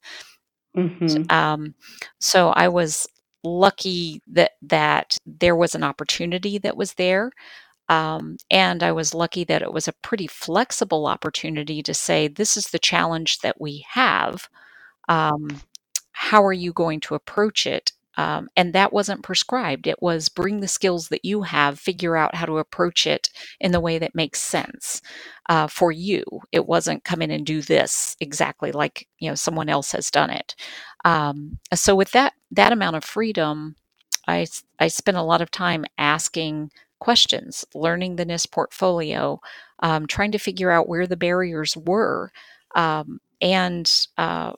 Mm-hmm. 0.77 1.31
Um, 1.31 1.73
so 2.19 2.49
I 2.49 2.67
was 2.67 3.07
lucky 3.43 4.21
that 4.27 4.51
that 4.61 5.17
there 5.25 5.55
was 5.55 5.75
an 5.75 5.83
opportunity 5.83 6.57
that 6.59 6.77
was 6.77 6.93
there. 6.93 7.31
Um, 7.87 8.37
and 8.51 8.83
I 8.83 8.91
was 8.91 9.15
lucky 9.15 9.43
that 9.45 9.63
it 9.63 9.73
was 9.73 9.87
a 9.87 9.93
pretty 10.03 10.27
flexible 10.27 11.07
opportunity 11.07 11.81
to 11.81 11.93
say, 11.93 12.27
this 12.27 12.55
is 12.55 12.67
the 12.67 12.77
challenge 12.77 13.39
that 13.39 13.59
we 13.59 13.83
have. 13.89 14.47
Um, 15.07 15.47
how 16.11 16.45
are 16.45 16.53
you 16.53 16.71
going 16.71 16.99
to 17.01 17.15
approach 17.15 17.65
it? 17.65 17.91
Um, 18.19 18.49
and 18.58 18.73
that 18.73 18.91
wasn't 18.91 19.23
prescribed. 19.23 19.88
It 19.88 20.01
was 20.01 20.27
bring 20.27 20.60
the 20.60 20.67
skills 20.67 21.08
that 21.08 21.23
you 21.23 21.43
have, 21.43 21.79
figure 21.79 22.17
out 22.17 22.36
how 22.36 22.45
to 22.47 22.58
approach 22.58 23.08
it 23.08 23.29
in 23.62 23.71
the 23.71 23.79
way 23.79 23.97
that 23.97 24.13
makes 24.13 24.41
sense 24.41 25.01
uh, 25.47 25.67
for 25.67 25.93
you. 25.93 26.25
It 26.51 26.67
wasn't 26.67 27.05
come 27.05 27.21
in 27.21 27.32
and 27.32 27.45
do 27.45 27.62
this 27.62 28.17
exactly 28.19 28.73
like 28.73 29.08
you 29.19 29.29
know 29.29 29.36
someone 29.36 29.69
else 29.69 29.93
has 29.93 30.12
done 30.12 30.32
it. 30.32 30.53
Um, 31.05 31.60
so 31.73 31.95
with 31.95 32.12
that 32.12 32.34
that 32.51 32.73
amount 32.73 32.97
of 32.97 33.05
freedom, 33.05 33.77
I 34.27 34.47
I 34.79 34.89
spent 34.89 35.15
a 35.15 35.21
lot 35.23 35.41
of 35.41 35.49
time 35.49 35.86
asking 35.97 36.71
questions, 36.99 37.63
learning 37.73 38.17
the 38.17 38.25
NIST 38.25 38.51
portfolio, 38.51 39.39
um, 39.79 40.08
trying 40.08 40.34
to 40.34 40.39
figure 40.39 40.71
out 40.71 40.89
where 40.89 41.08
the 41.08 41.15
barriers 41.15 41.77
were, 41.77 42.34
um, 42.75 43.21
and 43.41 43.89
uh, 44.17 44.51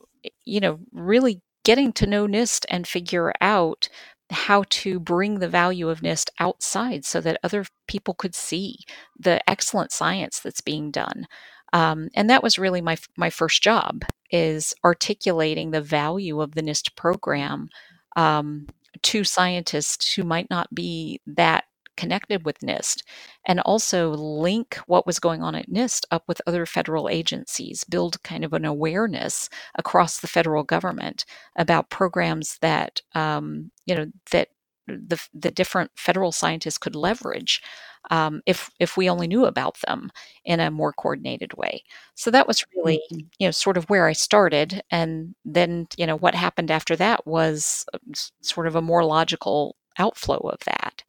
you 0.45 0.59
know 0.59 0.79
really 0.91 1.41
getting 1.63 1.93
to 1.93 2.07
know 2.07 2.27
NIST 2.27 2.65
and 2.69 2.87
figure 2.87 3.33
out 3.41 3.89
how 4.31 4.63
to 4.69 4.99
bring 4.99 5.39
the 5.39 5.49
value 5.49 5.89
of 5.89 6.01
NIST 6.01 6.29
outside 6.39 7.05
so 7.05 7.19
that 7.21 7.39
other 7.43 7.65
people 7.87 8.13
could 8.13 8.33
see 8.33 8.77
the 9.19 9.47
excellent 9.49 9.91
science 9.91 10.39
that's 10.39 10.61
being 10.61 10.89
done. 10.89 11.27
Um, 11.73 12.09
and 12.15 12.29
that 12.29 12.43
was 12.43 12.57
really 12.59 12.81
my 12.81 12.97
my 13.17 13.29
first 13.29 13.61
job 13.63 14.03
is 14.29 14.73
articulating 14.83 15.71
the 15.71 15.81
value 15.81 16.41
of 16.41 16.53
the 16.53 16.61
NIST 16.61 16.95
program 16.95 17.69
um, 18.15 18.67
to 19.03 19.23
scientists 19.23 20.13
who 20.13 20.23
might 20.23 20.49
not 20.49 20.73
be 20.73 21.21
that 21.25 21.65
connected 22.01 22.43
with 22.43 22.57
NIST 22.61 23.03
and 23.45 23.59
also 23.59 24.09
link 24.09 24.79
what 24.87 25.05
was 25.05 25.19
going 25.19 25.43
on 25.43 25.53
at 25.53 25.69
NIST 25.69 26.05
up 26.09 26.23
with 26.27 26.41
other 26.47 26.65
federal 26.65 27.07
agencies, 27.07 27.83
build 27.83 28.23
kind 28.23 28.43
of 28.43 28.53
an 28.53 28.65
awareness 28.65 29.49
across 29.77 30.19
the 30.19 30.27
federal 30.27 30.63
government 30.63 31.25
about 31.55 31.91
programs 31.91 32.57
that, 32.61 33.01
um, 33.13 33.69
you 33.85 33.93
know, 33.93 34.07
that 34.31 34.47
the, 34.87 35.21
the 35.31 35.51
different 35.51 35.91
federal 35.95 36.31
scientists 36.31 36.79
could 36.79 36.95
leverage 36.95 37.61
um, 38.09 38.41
if 38.47 38.71
if 38.79 38.97
we 38.97 39.07
only 39.07 39.27
knew 39.27 39.45
about 39.45 39.77
them 39.85 40.09
in 40.43 40.59
a 40.59 40.71
more 40.71 40.91
coordinated 40.91 41.53
way. 41.53 41.83
So 42.15 42.31
that 42.31 42.47
was 42.47 42.65
really 42.75 42.99
mm-hmm. 43.13 43.27
you 43.37 43.47
know 43.47 43.51
sort 43.51 43.77
of 43.77 43.87
where 43.91 44.07
I 44.07 44.13
started, 44.13 44.81
and 44.89 45.35
then 45.45 45.87
you 45.97 46.07
know 46.07 46.17
what 46.17 46.33
happened 46.33 46.71
after 46.71 46.95
that 46.95 47.27
was 47.27 47.85
uh, 47.93 47.99
sort 48.41 48.65
of 48.65 48.75
a 48.75 48.81
more 48.81 49.05
logical 49.05 49.75
outflow 49.99 50.37
of 50.37 50.59
that. 50.65 51.03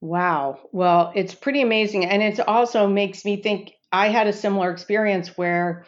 Wow. 0.00 0.60
Well, 0.72 1.12
it's 1.14 1.34
pretty 1.34 1.60
amazing. 1.60 2.06
And 2.06 2.22
it 2.22 2.40
also 2.40 2.86
makes 2.86 3.24
me 3.24 3.42
think 3.42 3.72
I 3.92 4.08
had 4.08 4.26
a 4.26 4.32
similar 4.32 4.70
experience 4.70 5.36
where 5.36 5.84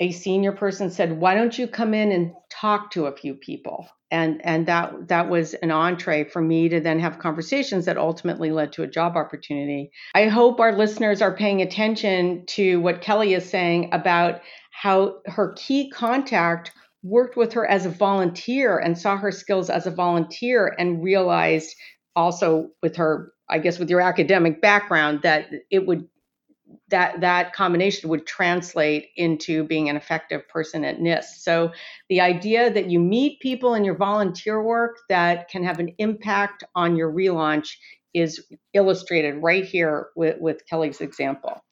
a 0.00 0.12
senior 0.12 0.52
person 0.52 0.90
said, 0.90 1.20
"Why 1.20 1.34
don't 1.34 1.58
you 1.58 1.66
come 1.66 1.94
in 1.94 2.12
and 2.12 2.32
talk 2.50 2.92
to 2.92 3.06
a 3.06 3.16
few 3.16 3.34
people?" 3.34 3.88
And 4.10 4.40
and 4.44 4.66
that 4.66 5.08
that 5.08 5.28
was 5.30 5.54
an 5.54 5.70
entree 5.70 6.24
for 6.24 6.40
me 6.42 6.68
to 6.68 6.80
then 6.80 7.00
have 7.00 7.18
conversations 7.18 7.86
that 7.86 7.98
ultimately 7.98 8.50
led 8.52 8.72
to 8.74 8.82
a 8.82 8.86
job 8.88 9.16
opportunity. 9.16 9.90
I 10.14 10.26
hope 10.28 10.60
our 10.60 10.72
listeners 10.72 11.22
are 11.22 11.36
paying 11.36 11.60
attention 11.62 12.46
to 12.48 12.80
what 12.80 13.02
Kelly 13.02 13.34
is 13.34 13.48
saying 13.48 13.90
about 13.92 14.40
how 14.72 15.16
her 15.26 15.54
key 15.56 15.90
contact 15.90 16.72
worked 17.02 17.36
with 17.36 17.52
her 17.54 17.66
as 17.66 17.86
a 17.86 17.90
volunteer 17.90 18.78
and 18.78 18.96
saw 18.98 19.16
her 19.16 19.32
skills 19.32 19.70
as 19.70 19.86
a 19.86 19.90
volunteer 19.90 20.74
and 20.78 21.02
realized 21.02 21.74
also 22.16 22.70
with 22.82 22.96
her 22.96 23.32
I 23.50 23.58
guess 23.58 23.78
with 23.78 23.90
your 23.90 24.00
academic 24.00 24.60
background 24.62 25.22
that 25.22 25.50
it 25.70 25.86
would 25.86 26.08
that 26.88 27.20
that 27.20 27.52
combination 27.52 28.08
would 28.08 28.26
translate 28.26 29.08
into 29.16 29.64
being 29.64 29.88
an 29.88 29.96
effective 29.96 30.48
person 30.48 30.84
at 30.84 30.98
NIST. 30.98 31.42
So 31.42 31.72
the 32.08 32.20
idea 32.20 32.72
that 32.72 32.90
you 32.90 33.00
meet 33.00 33.40
people 33.40 33.74
in 33.74 33.84
your 33.84 33.96
volunteer 33.96 34.62
work 34.62 34.98
that 35.08 35.48
can 35.48 35.64
have 35.64 35.78
an 35.78 35.94
impact 35.98 36.64
on 36.74 36.96
your 36.96 37.12
relaunch 37.12 37.70
is 38.14 38.44
illustrated 38.74 39.36
right 39.42 39.64
here 39.64 40.08
with, 40.16 40.40
with 40.40 40.66
Kelly's 40.66 41.00
example. 41.00 41.62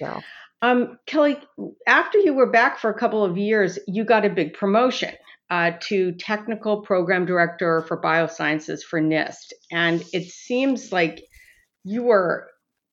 Yeah. 0.00 0.20
Um, 0.62 0.98
Kelly, 1.06 1.38
after 1.86 2.18
you 2.18 2.34
were 2.34 2.50
back 2.50 2.78
for 2.78 2.90
a 2.90 2.98
couple 2.98 3.24
of 3.24 3.38
years, 3.38 3.78
you 3.86 4.04
got 4.04 4.24
a 4.24 4.30
big 4.30 4.54
promotion. 4.54 5.14
Uh, 5.50 5.72
to 5.80 6.12
technical 6.12 6.82
program 6.82 7.26
director 7.26 7.82
for 7.82 8.00
biosciences 8.00 8.82
for 8.82 9.00
NIST. 9.00 9.52
And 9.72 10.04
it 10.12 10.30
seems 10.30 10.92
like 10.92 11.24
you 11.84 12.04
were 12.04 12.46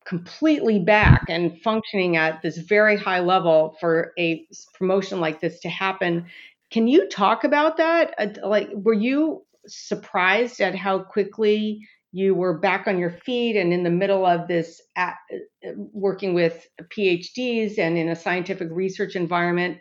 completely 0.08 0.80
back 0.80 1.26
and 1.30 1.62
functioning 1.62 2.15
at 2.15 2.41
this 2.41 2.58
very 2.58 2.98
high 2.98 3.20
level 3.20 3.76
for 3.80 4.13
a 4.17 4.46
promotion 4.74 5.20
like 5.20 5.41
this 5.41 5.60
to 5.60 5.70
happen. 5.70 6.26
Can 6.72 6.88
you 6.88 7.08
talk 7.10 7.43
about 7.43 7.78
that? 7.78 8.13
Uh, 8.17 8.48
like, 8.48 8.70
were 8.74 8.93
you 8.93 9.43
surprised 9.67 10.62
at 10.62 10.76
how 10.76 11.00
quickly 11.00 11.86
you 12.13 12.34
were 12.34 12.58
back 12.58 12.88
on 12.88 12.98
your 12.98 13.12
feet 13.12 13.58
and 13.58 13.74
in 13.74 13.84
the 13.84 13.89
middle 13.89 14.26
of 14.26 14.48
this 14.48 14.82
at, 14.96 15.15
uh, 15.32 15.72
working 15.76 16.34
with 16.34 16.65
PhDs 16.98 17.78
and 17.78 17.98
in 17.98 18.08
a 18.08 18.15
scientific 18.15 18.70
research 18.72 19.15
environment? 19.15 19.78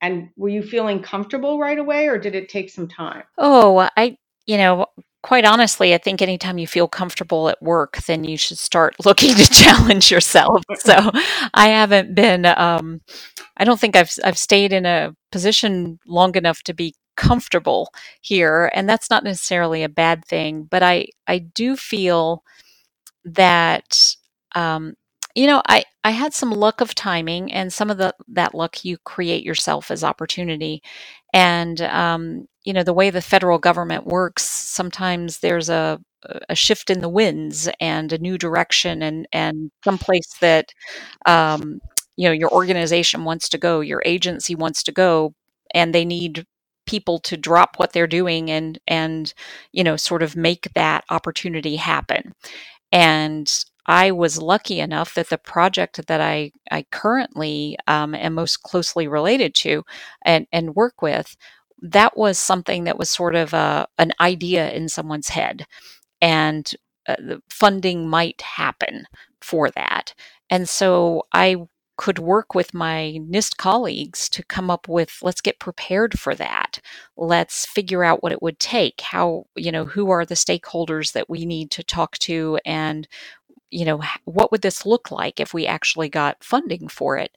And 0.00 0.30
were 0.36 0.48
you 0.48 0.62
feeling 0.62 1.02
comfortable 1.02 1.58
right 1.58 1.78
away 1.78 2.06
or 2.06 2.18
did 2.18 2.34
it 2.34 2.48
take 2.48 2.70
some 2.70 2.88
time? 2.88 3.24
Oh, 3.36 3.88
I, 3.96 4.16
you 4.46 4.56
know, 4.56 4.86
quite 5.22 5.44
honestly, 5.44 5.94
I 5.94 5.98
think 5.98 6.22
anytime 6.22 6.58
you 6.58 6.66
feel 6.66 6.88
comfortable 6.88 7.48
at 7.48 7.60
work, 7.62 7.98
then 8.06 8.24
you 8.24 8.36
should 8.36 8.58
start 8.58 8.94
looking 9.04 9.34
to 9.34 9.50
challenge 9.50 10.10
yourself. 10.10 10.62
So 10.78 11.10
I 11.54 11.68
haven't 11.68 12.14
been, 12.14 12.46
um, 12.46 13.00
I 13.56 13.64
don't 13.64 13.80
think 13.80 13.96
I've, 13.96 14.10
I've 14.24 14.38
stayed 14.38 14.72
in 14.72 14.86
a 14.86 15.14
position 15.32 15.98
long 16.06 16.34
enough 16.36 16.62
to 16.62 16.72
be 16.72 16.94
comfortable 17.16 17.90
here. 18.20 18.70
And 18.74 18.88
that's 18.88 19.10
not 19.10 19.24
necessarily 19.24 19.82
a 19.82 19.88
bad 19.88 20.24
thing, 20.24 20.62
but 20.70 20.82
I, 20.82 21.08
I 21.26 21.38
do 21.38 21.76
feel 21.76 22.42
that, 23.24 24.14
um, 24.54 24.94
you 25.38 25.46
know, 25.46 25.62
I, 25.68 25.84
I 26.04 26.10
had 26.10 26.34
some 26.34 26.50
luck 26.50 26.80
of 26.80 26.94
timing 26.96 27.52
and 27.52 27.72
some 27.72 27.90
of 27.90 27.98
the 27.98 28.14
that 28.28 28.54
luck 28.54 28.84
you 28.84 28.98
create 29.04 29.44
yourself 29.44 29.90
as 29.90 30.02
opportunity. 30.04 30.82
And 31.32 31.80
um, 31.82 32.46
you 32.64 32.72
know, 32.72 32.82
the 32.82 32.92
way 32.94 33.10
the 33.10 33.22
federal 33.22 33.58
government 33.58 34.06
works, 34.06 34.42
sometimes 34.44 35.38
there's 35.40 35.68
a 35.70 36.00
a 36.48 36.56
shift 36.56 36.90
in 36.90 37.00
the 37.00 37.08
winds 37.08 37.68
and 37.80 38.12
a 38.12 38.18
new 38.18 38.36
direction 38.38 39.02
and 39.02 39.28
and 39.32 39.70
someplace 39.84 40.28
that 40.40 40.72
um, 41.26 41.80
you 42.16 42.28
know 42.28 42.32
your 42.32 42.50
organization 42.52 43.24
wants 43.24 43.48
to 43.50 43.58
go, 43.58 43.80
your 43.80 44.02
agency 44.06 44.54
wants 44.56 44.82
to 44.84 44.92
go, 44.92 45.34
and 45.74 45.94
they 45.94 46.04
need 46.04 46.46
people 46.86 47.20
to 47.20 47.36
drop 47.36 47.76
what 47.76 47.92
they're 47.92 48.06
doing 48.08 48.50
and 48.50 48.78
and 48.88 49.34
you 49.72 49.84
know 49.84 49.96
sort 49.96 50.22
of 50.22 50.36
make 50.36 50.68
that 50.74 51.04
opportunity 51.10 51.76
happen. 51.76 52.32
And 52.92 53.52
I 53.88 54.10
was 54.10 54.40
lucky 54.40 54.80
enough 54.80 55.14
that 55.14 55.30
the 55.30 55.38
project 55.38 56.06
that 56.06 56.20
I, 56.20 56.52
I 56.70 56.84
currently 56.92 57.78
um, 57.86 58.14
am 58.14 58.34
most 58.34 58.62
closely 58.62 59.08
related 59.08 59.54
to 59.56 59.82
and, 60.22 60.46
and 60.52 60.76
work 60.76 61.00
with, 61.00 61.36
that 61.80 62.16
was 62.16 62.36
something 62.38 62.84
that 62.84 62.98
was 62.98 63.08
sort 63.08 63.34
of 63.34 63.54
a, 63.54 63.88
an 63.98 64.12
idea 64.20 64.70
in 64.72 64.90
someone's 64.90 65.30
head. 65.30 65.66
And 66.20 66.70
uh, 67.08 67.16
the 67.18 67.42
funding 67.48 68.06
might 68.06 68.42
happen 68.42 69.06
for 69.40 69.70
that. 69.70 70.14
And 70.50 70.68
so 70.68 71.22
I 71.32 71.56
could 71.98 72.20
work 72.20 72.54
with 72.54 72.72
my 72.72 73.18
NIST 73.28 73.56
colleagues 73.56 74.28
to 74.28 74.44
come 74.44 74.70
up 74.70 74.86
with 74.86 75.18
let's 75.20 75.40
get 75.40 75.58
prepared 75.58 76.18
for 76.18 76.32
that. 76.36 76.80
Let's 77.16 77.66
figure 77.66 78.04
out 78.04 78.22
what 78.22 78.30
it 78.30 78.40
would 78.40 78.60
take. 78.60 79.00
How, 79.00 79.46
you 79.56 79.72
know, 79.72 79.84
who 79.84 80.08
are 80.10 80.24
the 80.24 80.36
stakeholders 80.36 81.12
that 81.12 81.28
we 81.28 81.44
need 81.44 81.72
to 81.72 81.82
talk 81.82 82.16
to 82.18 82.60
and 82.64 83.08
you 83.70 83.84
know, 83.84 84.00
what 84.24 84.50
would 84.50 84.62
this 84.62 84.86
look 84.86 85.10
like 85.10 85.40
if 85.40 85.54
we 85.54 85.66
actually 85.66 86.08
got 86.08 86.42
funding 86.42 86.88
for 86.88 87.16
it? 87.16 87.36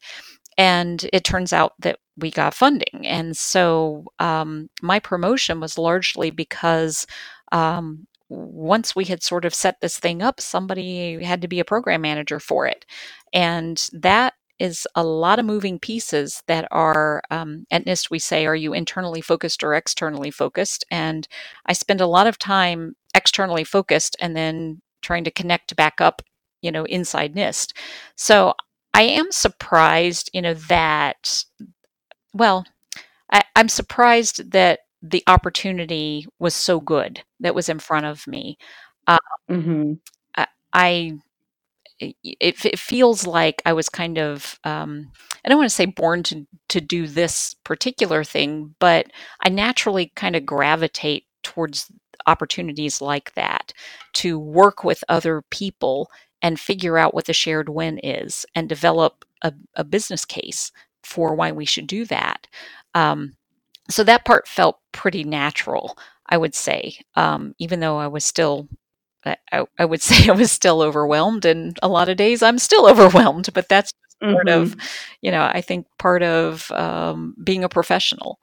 And 0.58 1.10
it 1.14 1.24
turns 1.24 1.54
out 1.54 1.74
that 1.80 2.00
we 2.18 2.30
got 2.30 2.54
funding. 2.54 3.06
And 3.06 3.36
so 3.36 4.06
um, 4.20 4.70
my 4.82 5.00
promotion 5.00 5.60
was 5.60 5.78
largely 5.78 6.30
because 6.30 7.08
um, 7.52 8.08
once 8.30 8.96
we 8.96 9.06
had 9.06 9.24
sort 9.24 9.46
of 9.46 9.54
set 9.54 9.80
this 9.82 9.98
thing 9.98 10.22
up, 10.22 10.40
somebody 10.40 11.24
had 11.24 11.42
to 11.42 11.48
be 11.48 11.60
a 11.60 11.66
program 11.66 12.02
manager 12.02 12.40
for 12.40 12.66
it. 12.66 12.86
And 13.34 13.90
that 13.94 14.34
is 14.60 14.88
a 14.94 15.04
lot 15.04 15.40
of 15.40 15.46
moving 15.46 15.80
pieces 15.80 16.44
that 16.48 16.68
are 16.70 17.24
um, 17.32 17.66
at 17.72 17.86
NIST 17.86 18.12
we 18.12 18.20
say, 18.20 18.46
are 18.46 18.56
you 18.56 18.74
internally 18.74 19.20
focused 19.20 19.64
or 19.64 19.74
externally 19.74 20.30
focused? 20.30 20.86
And 20.92 21.28
I 21.66 21.74
spend 21.74 22.00
a 22.00 22.06
lot 22.06 22.28
of 22.28 22.38
time 22.38 22.96
externally 23.16 23.64
focused 23.64 24.16
and 24.20 24.36
then 24.36 24.82
trying 25.02 25.24
to 25.24 25.32
connect 25.32 25.76
back 25.76 26.02
up, 26.02 26.22
you 26.62 26.72
know, 26.72 26.86
inside 26.86 27.36
NIST. 27.36 27.74
So 28.16 28.54
I 28.94 29.04
am 29.04 29.32
surprised, 29.32 30.30
you 30.34 30.42
know, 30.42 30.54
that, 30.54 31.44
well, 32.34 32.66
I, 33.32 33.44
I'm 33.56 33.70
surprised 33.70 34.52
that 34.52 34.80
the 35.02 35.24
opportunity 35.28 36.28
was 36.40 36.54
so 36.54 36.80
good 36.80 37.24
that 37.40 37.56
was 37.56 37.70
in 37.70 37.80
front 37.80 38.06
of 38.06 38.28
me. 38.28 38.58
Uh, 39.08 39.18
mm-hmm. 39.50 39.94
I, 40.36 40.48
I 40.74 41.12
it, 42.00 42.66
it, 42.66 42.80
feels 42.80 43.28
like 43.28 43.62
I 43.66 43.74
was 43.74 43.90
kind 43.90 44.18
of 44.18 44.60
um, 44.64 45.12
I 45.46 45.50
don't 45.50 45.58
want 45.58 45.70
to 45.70 45.76
say 45.76 45.86
born 45.86 46.24
to 46.24 46.48
to 46.70 46.82
do 46.82 47.08
this 47.08 47.56
particular 47.64 48.24
thing, 48.24 48.76
but 48.80 49.08
I 49.44 49.50
naturally 49.50 50.12
kind 50.16 50.36
of 50.36 50.46
gravitate 50.46 51.26
towards 51.44 51.92
opportunities 52.28 53.02
like 53.02 53.34
that 53.34 53.74
to 54.14 54.38
work 54.38 54.84
with 54.84 55.04
other 55.10 55.44
people 55.50 56.10
and 56.42 56.60
figure 56.60 56.98
out 56.98 57.14
what 57.14 57.26
the 57.26 57.34
shared 57.34 57.70
win 57.70 58.00
is 58.00 58.46
and 58.56 58.68
develop 58.68 59.26
a, 59.42 59.54
a 59.76 59.84
business 59.84 60.26
case 60.26 60.72
for 61.04 61.36
why 61.36 61.52
we 61.52 61.66
should 61.66 61.88
do 61.88 62.06
that. 62.06 62.48
Um, 62.94 63.36
so 63.90 64.04
that 64.04 64.26
part 64.26 64.48
felt 64.48 64.80
pretty 64.92 65.24
natural, 65.24 65.98
I 66.28 66.38
would 66.38 66.56
say, 66.56 67.00
um, 67.16 67.56
even 67.60 67.80
though 67.80 67.98
I 67.98 68.08
was 68.08 68.26
still. 68.26 68.68
I, 69.24 69.66
I, 69.78 69.86
would 69.86 70.02
say 70.02 70.30
I 70.30 70.32
was 70.32 70.52
still 70.52 70.82
overwhelmed, 70.82 71.46
and 71.46 71.78
a 71.84 71.88
lot 71.88 72.10
of 72.10 72.18
days 72.18 72.42
I'm 72.42 72.58
still 72.58 72.88
overwhelmed. 72.90 73.54
But 73.54 73.70
that's 73.70 73.94
part 74.20 74.48
mm-hmm. 74.48 74.62
of, 74.64 74.76
you 75.22 75.30
know, 75.30 75.44
I 75.44 75.62
think 75.62 75.86
part 76.00 76.24
of 76.24 76.72
um, 76.72 77.36
being 77.44 77.64
a 77.64 77.70
professional. 77.70 78.40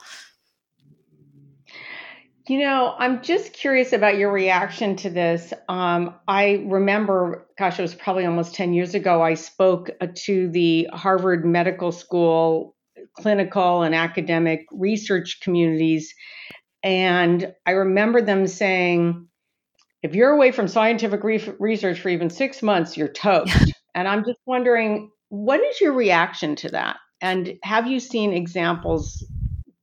You 2.49 2.61
know, 2.61 2.95
I'm 2.99 3.21
just 3.23 3.53
curious 3.53 3.93
about 3.93 4.17
your 4.17 4.33
reaction 4.33 4.97
to 4.97 5.11
this. 5.11 5.53
Um, 5.69 6.15
I 6.27 6.65
remember, 6.67 7.47
gosh, 7.59 7.79
it 7.79 7.83
was 7.83 7.95
probably 7.95 8.25
almost 8.25 8.55
10 8.55 8.73
years 8.73 8.95
ago, 8.95 9.21
I 9.21 9.35
spoke 9.35 9.91
uh, 10.01 10.07
to 10.25 10.49
the 10.49 10.89
Harvard 10.91 11.45
Medical 11.45 11.93
School 11.93 12.75
clinical 13.19 13.83
and 13.83 13.95
academic 13.95 14.65
research 14.71 15.41
communities. 15.43 16.15
And 16.83 17.53
I 17.67 17.73
remember 17.73 18.23
them 18.23 18.47
saying, 18.47 19.27
if 20.03 20.15
you're 20.15 20.31
away 20.31 20.51
from 20.51 20.69
scientific 20.69 21.23
re- 21.25 21.55
research 21.59 22.01
for 22.01 22.09
even 22.09 22.31
six 22.31 22.63
months, 22.63 22.97
you're 22.97 23.09
toast. 23.09 23.75
and 23.95 24.09
I'm 24.09 24.25
just 24.25 24.39
wondering, 24.47 25.11
what 25.29 25.61
is 25.61 25.83
your 25.83 25.93
reaction 25.93 26.57
to 26.57 26.71
that? 26.71 26.97
And 27.21 27.59
have 27.63 27.87
you 27.89 28.01
seen 28.01 28.33
examples 28.33 29.23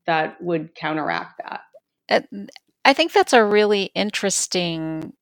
that 0.07 0.41
would 0.41 0.73
counteract 0.73 1.41
that? 1.43 1.61
I 2.09 2.93
think 2.93 3.13
that's 3.13 3.33
a 3.33 3.43
really 3.43 3.91
interesting 3.95 5.13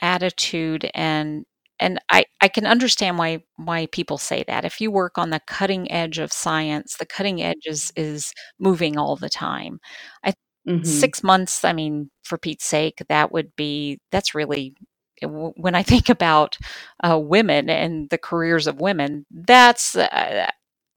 attitude 0.00 0.90
and 0.94 1.44
and 1.80 2.00
I, 2.10 2.24
I 2.40 2.48
can 2.48 2.66
understand 2.66 3.18
why 3.18 3.44
why 3.56 3.86
people 3.86 4.18
say 4.18 4.44
that. 4.48 4.64
If 4.64 4.80
you 4.80 4.90
work 4.90 5.16
on 5.16 5.30
the 5.30 5.40
cutting 5.46 5.90
edge 5.92 6.18
of 6.18 6.32
science, 6.32 6.96
the 6.96 7.06
cutting 7.06 7.42
edge 7.42 7.66
is 7.66 7.92
is 7.96 8.32
moving 8.58 8.98
all 8.98 9.16
the 9.16 9.28
time. 9.28 9.80
I 10.24 10.34
mm-hmm. 10.68 10.82
six 10.84 11.22
months, 11.22 11.64
I 11.64 11.72
mean, 11.72 12.10
for 12.24 12.36
Pete's 12.38 12.64
sake, 12.64 13.02
that 13.08 13.32
would 13.32 13.54
be 13.56 14.00
that's 14.10 14.34
really 14.34 14.74
when 15.22 15.74
I 15.74 15.82
think 15.84 16.08
about 16.08 16.58
uh, 17.02 17.18
women 17.18 17.70
and 17.70 18.10
the 18.10 18.18
careers 18.18 18.66
of 18.66 18.80
women, 18.80 19.26
that's 19.30 19.96
uh, 19.96 20.50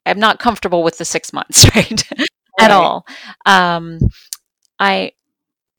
I'm 0.06 0.20
not 0.20 0.40
comfortable 0.40 0.84
with 0.84 0.98
the 0.98 1.06
six 1.06 1.32
months, 1.32 1.66
right? 1.76 2.04
At 2.60 2.72
all. 2.72 3.06
Um, 3.46 4.00
I 4.80 5.12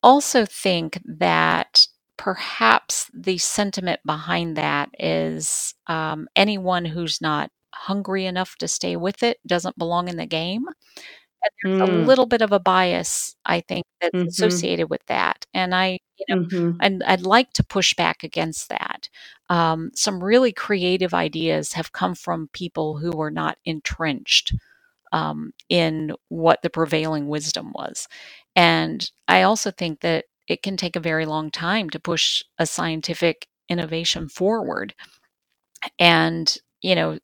also 0.03 0.45
think 0.45 1.01
that 1.05 1.87
perhaps 2.17 3.09
the 3.13 3.37
sentiment 3.37 4.01
behind 4.05 4.55
that 4.57 4.89
is 4.99 5.73
um, 5.87 6.27
anyone 6.35 6.85
who's 6.85 7.21
not 7.21 7.49
hungry 7.73 8.25
enough 8.25 8.55
to 8.57 8.67
stay 8.67 8.95
with 8.95 9.23
it 9.23 9.37
doesn't 9.47 9.77
belong 9.77 10.07
in 10.07 10.17
the 10.17 10.25
game. 10.25 10.65
And 11.63 11.79
there's 11.79 11.89
mm. 11.89 12.03
a 12.03 12.05
little 12.05 12.25
bit 12.25 12.41
of 12.41 12.51
a 12.51 12.59
bias, 12.59 13.35
I 13.45 13.61
think, 13.61 13.85
that's 13.99 14.15
mm-hmm. 14.15 14.27
associated 14.27 14.89
with 14.89 15.05
that. 15.07 15.45
And 15.53 15.75
I, 15.75 15.99
you 16.17 16.35
know, 16.35 16.43
mm-hmm. 16.43 16.77
I'd, 16.79 17.03
I'd, 17.03 17.25
like 17.25 17.51
to 17.53 17.63
push 17.63 17.93
back 17.95 18.23
against 18.23 18.69
that. 18.69 19.09
Um, 19.49 19.91
some 19.93 20.23
really 20.23 20.53
creative 20.53 21.13
ideas 21.13 21.73
have 21.73 21.91
come 21.91 22.15
from 22.15 22.49
people 22.53 22.97
who 22.97 23.11
were 23.11 23.31
not 23.31 23.57
entrenched 23.65 24.53
um, 25.13 25.53
in 25.69 26.13
what 26.27 26.61
the 26.63 26.69
prevailing 26.69 27.29
wisdom 27.29 27.71
was. 27.73 28.07
And 28.55 29.09
I 29.29 29.43
also 29.43 29.71
think 29.71 30.01
that 30.01 30.25
it 30.49 30.61
can 30.61 30.75
take 30.75 30.97
a 30.97 31.01
very 31.01 31.25
long 31.25 31.51
time 31.51 31.89
to 31.91 31.99
push 31.99 32.43
a 32.57 32.65
scientific 32.65 33.47
innovation 33.69 34.27
forward. 34.27 34.93
And, 35.99 36.55
you 36.81 36.95
know, 36.95 37.19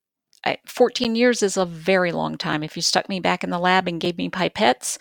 I, 0.45 0.57
14 0.67 1.15
years 1.15 1.43
is 1.43 1.57
a 1.57 1.65
very 1.65 2.11
long 2.13 2.37
time. 2.37 2.63
If 2.63 2.75
you 2.77 2.81
stuck 2.81 3.09
me 3.09 3.19
back 3.19 3.43
in 3.43 3.49
the 3.49 3.59
lab 3.59 3.87
and 3.87 3.99
gave 3.99 4.17
me 4.17 4.29
pipettes, 4.29 4.97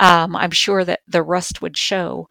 um, 0.00 0.34
I'm 0.34 0.50
sure 0.50 0.84
that 0.84 1.00
the 1.06 1.22
rust 1.22 1.62
would 1.62 1.76
show. 1.76 2.28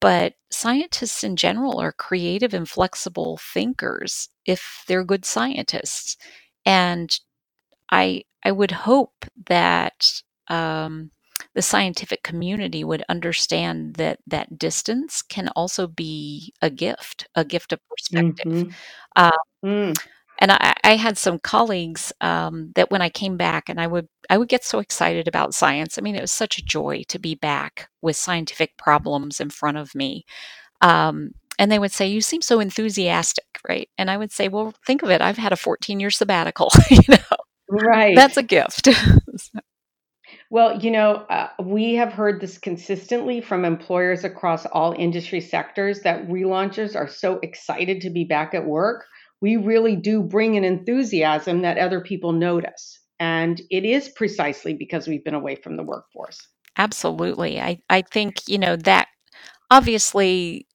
But 0.00 0.34
scientists 0.50 1.24
in 1.24 1.36
general 1.36 1.80
are 1.80 1.92
creative 1.92 2.54
and 2.54 2.68
flexible 2.68 3.38
thinkers 3.38 4.28
if 4.46 4.84
they're 4.88 5.04
good 5.04 5.24
scientists. 5.24 6.16
And 6.64 7.16
I, 7.94 8.24
I 8.44 8.50
would 8.50 8.72
hope 8.72 9.24
that 9.46 10.20
um, 10.48 11.12
the 11.54 11.62
scientific 11.62 12.24
community 12.24 12.82
would 12.82 13.04
understand 13.08 13.94
that 13.94 14.18
that 14.26 14.58
distance 14.58 15.22
can 15.22 15.48
also 15.54 15.86
be 15.86 16.52
a 16.60 16.70
gift, 16.70 17.28
a 17.36 17.44
gift 17.44 17.72
of 17.72 17.78
perspective. 17.88 18.52
Mm-hmm. 18.52 18.70
Uh, 19.14 19.30
mm. 19.64 19.94
And 20.40 20.50
I, 20.50 20.74
I, 20.82 20.96
had 20.96 21.16
some 21.16 21.38
colleagues 21.38 22.12
um, 22.20 22.72
that 22.74 22.90
when 22.90 23.00
I 23.00 23.08
came 23.08 23.36
back, 23.36 23.68
and 23.68 23.80
I 23.80 23.86
would 23.86 24.08
I 24.28 24.36
would 24.36 24.48
get 24.48 24.64
so 24.64 24.80
excited 24.80 25.28
about 25.28 25.54
science. 25.54 25.96
I 25.96 26.00
mean, 26.00 26.16
it 26.16 26.20
was 26.20 26.32
such 26.32 26.58
a 26.58 26.64
joy 26.64 27.04
to 27.08 27.20
be 27.20 27.36
back 27.36 27.88
with 28.02 28.16
scientific 28.16 28.76
problems 28.76 29.38
in 29.38 29.50
front 29.50 29.78
of 29.78 29.94
me. 29.94 30.24
Um, 30.80 31.30
and 31.56 31.70
they 31.70 31.78
would 31.78 31.92
say, 31.92 32.08
"You 32.08 32.20
seem 32.20 32.42
so 32.42 32.58
enthusiastic, 32.58 33.44
right?" 33.68 33.88
And 33.96 34.10
I 34.10 34.16
would 34.16 34.32
say, 34.32 34.48
"Well, 34.48 34.74
think 34.84 35.04
of 35.04 35.10
it. 35.10 35.20
I've 35.20 35.38
had 35.38 35.52
a 35.52 35.56
14 35.56 36.00
year 36.00 36.10
sabbatical. 36.10 36.72
you 36.90 36.98
know, 37.08 37.36
right? 37.68 38.14
That's 38.14 38.36
a 38.36 38.42
gift." 38.42 38.88
Well, 40.50 40.78
you 40.78 40.92
know, 40.92 41.14
uh, 41.30 41.48
we 41.62 41.94
have 41.94 42.12
heard 42.12 42.40
this 42.40 42.58
consistently 42.58 43.40
from 43.40 43.64
employers 43.64 44.22
across 44.22 44.66
all 44.66 44.94
industry 44.96 45.40
sectors 45.40 46.02
that 46.02 46.28
relaunchers 46.28 46.94
are 46.94 47.08
so 47.08 47.40
excited 47.42 48.00
to 48.02 48.10
be 48.10 48.24
back 48.24 48.54
at 48.54 48.64
work. 48.64 49.04
We 49.40 49.56
really 49.56 49.96
do 49.96 50.22
bring 50.22 50.56
an 50.56 50.62
enthusiasm 50.62 51.62
that 51.62 51.78
other 51.78 52.00
people 52.00 52.32
notice. 52.32 53.00
And 53.18 53.60
it 53.70 53.84
is 53.84 54.10
precisely 54.10 54.74
because 54.74 55.08
we've 55.08 55.24
been 55.24 55.34
away 55.34 55.56
from 55.56 55.76
the 55.76 55.82
workforce. 55.82 56.38
Absolutely. 56.76 57.60
I, 57.60 57.80
I 57.90 58.02
think, 58.02 58.36
you 58.46 58.58
know, 58.58 58.76
that 58.76 59.08
obviously, 59.70 60.66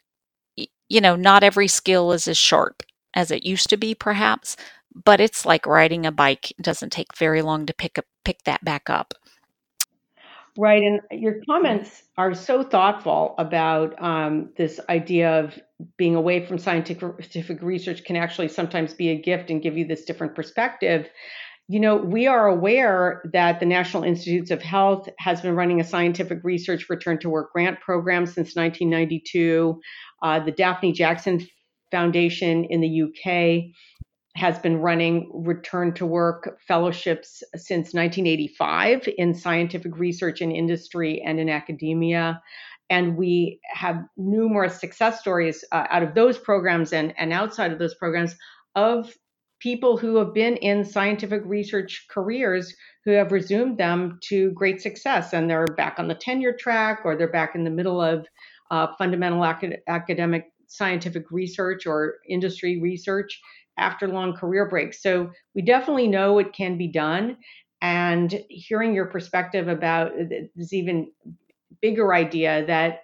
you 0.89 1.01
know, 1.01 1.15
not 1.15 1.43
every 1.43 1.67
skill 1.67 2.11
is 2.11 2.27
as 2.27 2.37
sharp 2.37 2.83
as 3.13 3.31
it 3.31 3.45
used 3.45 3.69
to 3.69 3.77
be, 3.77 3.95
perhaps, 3.95 4.57
but 4.93 5.19
it's 5.19 5.45
like 5.45 5.65
riding 5.65 6.05
a 6.05 6.11
bike. 6.11 6.51
It 6.51 6.61
doesn't 6.61 6.91
take 6.91 7.15
very 7.17 7.41
long 7.41 7.65
to 7.65 7.73
pick 7.73 7.97
up, 7.97 8.05
pick 8.23 8.43
that 8.43 8.63
back 8.63 8.89
up. 8.89 9.13
Right. 10.57 10.83
And 10.83 10.99
your 11.11 11.41
comments 11.45 12.03
are 12.17 12.33
so 12.33 12.63
thoughtful 12.63 13.35
about 13.37 14.01
um, 14.01 14.49
this 14.57 14.79
idea 14.89 15.39
of 15.39 15.57
being 15.95 16.15
away 16.15 16.45
from 16.45 16.57
scientific 16.57 17.61
research 17.61 18.03
can 18.03 18.17
actually 18.17 18.49
sometimes 18.49 18.93
be 18.93 19.09
a 19.09 19.21
gift 19.21 19.49
and 19.49 19.61
give 19.61 19.77
you 19.77 19.85
this 19.85 20.03
different 20.03 20.35
perspective. 20.35 21.07
You 21.69 21.79
know, 21.79 21.95
we 21.95 22.27
are 22.27 22.47
aware 22.47 23.21
that 23.31 23.59
the 23.59 23.65
National 23.65 24.03
Institutes 24.03 24.51
of 24.51 24.61
Health 24.61 25.07
has 25.19 25.39
been 25.39 25.55
running 25.55 25.79
a 25.79 25.83
scientific 25.83 26.43
research 26.43 26.89
return 26.89 27.19
to 27.19 27.29
work 27.29 27.53
grant 27.53 27.79
program 27.79 28.25
since 28.25 28.55
1992. 28.55 29.79
Uh, 30.21 30.39
the 30.39 30.51
Daphne 30.51 30.91
Jackson 30.91 31.47
Foundation 31.91 32.65
in 32.65 32.81
the 32.81 33.03
UK 33.03 33.71
has 34.39 34.57
been 34.57 34.77
running 34.77 35.29
return 35.33 35.93
to 35.93 36.05
work 36.05 36.59
fellowships 36.65 37.43
since 37.55 37.93
1985 37.93 39.09
in 39.17 39.33
scientific 39.33 39.97
research 39.97 40.41
in 40.41 40.51
industry 40.51 41.21
and 41.21 41.39
in 41.39 41.49
academia. 41.49 42.41
And 42.89 43.17
we 43.17 43.59
have 43.65 44.05
numerous 44.17 44.79
success 44.79 45.19
stories 45.19 45.65
uh, 45.71 45.85
out 45.89 46.03
of 46.03 46.15
those 46.15 46.37
programs 46.37 46.93
and, 46.93 47.13
and 47.17 47.33
outside 47.33 47.71
of 47.71 47.79
those 47.79 47.95
programs 47.95 48.35
of 48.75 49.13
people 49.59 49.97
who 49.97 50.15
have 50.15 50.33
been 50.33 50.55
in 50.55 50.85
scientific 50.85 51.41
research 51.43 52.07
careers 52.09 52.73
who 53.03 53.11
have 53.11 53.33
resumed 53.33 53.77
them 53.77 54.19
to 54.23 54.51
great 54.51 54.81
success. 54.81 55.33
And 55.33 55.49
they're 55.49 55.65
back 55.65 55.99
on 55.99 56.07
the 56.07 56.15
tenure 56.15 56.53
track 56.53 57.01
or 57.03 57.17
they're 57.17 57.31
back 57.31 57.55
in 57.55 57.65
the 57.65 57.69
middle 57.69 58.01
of 58.01 58.25
uh, 58.71 58.87
fundamental 58.97 59.43
acad- 59.43 59.81
academic 59.87 60.45
scientific 60.67 61.29
research 61.29 61.85
or 61.85 62.19
industry 62.29 62.79
research 62.79 63.41
after 63.79 64.07
long 64.07 64.33
career 64.33 64.67
breaks. 64.67 65.01
So 65.01 65.31
we 65.55 65.61
definitely 65.61 66.07
know 66.07 66.39
it 66.39 66.53
can 66.53 66.77
be 66.77 66.87
done. 66.87 67.37
And 67.81 68.43
hearing 68.49 68.93
your 68.93 69.05
perspective 69.05 69.67
about 69.67 70.11
this 70.55 70.73
even 70.73 71.11
bigger 71.81 72.13
idea 72.13 72.65
that 72.65 73.01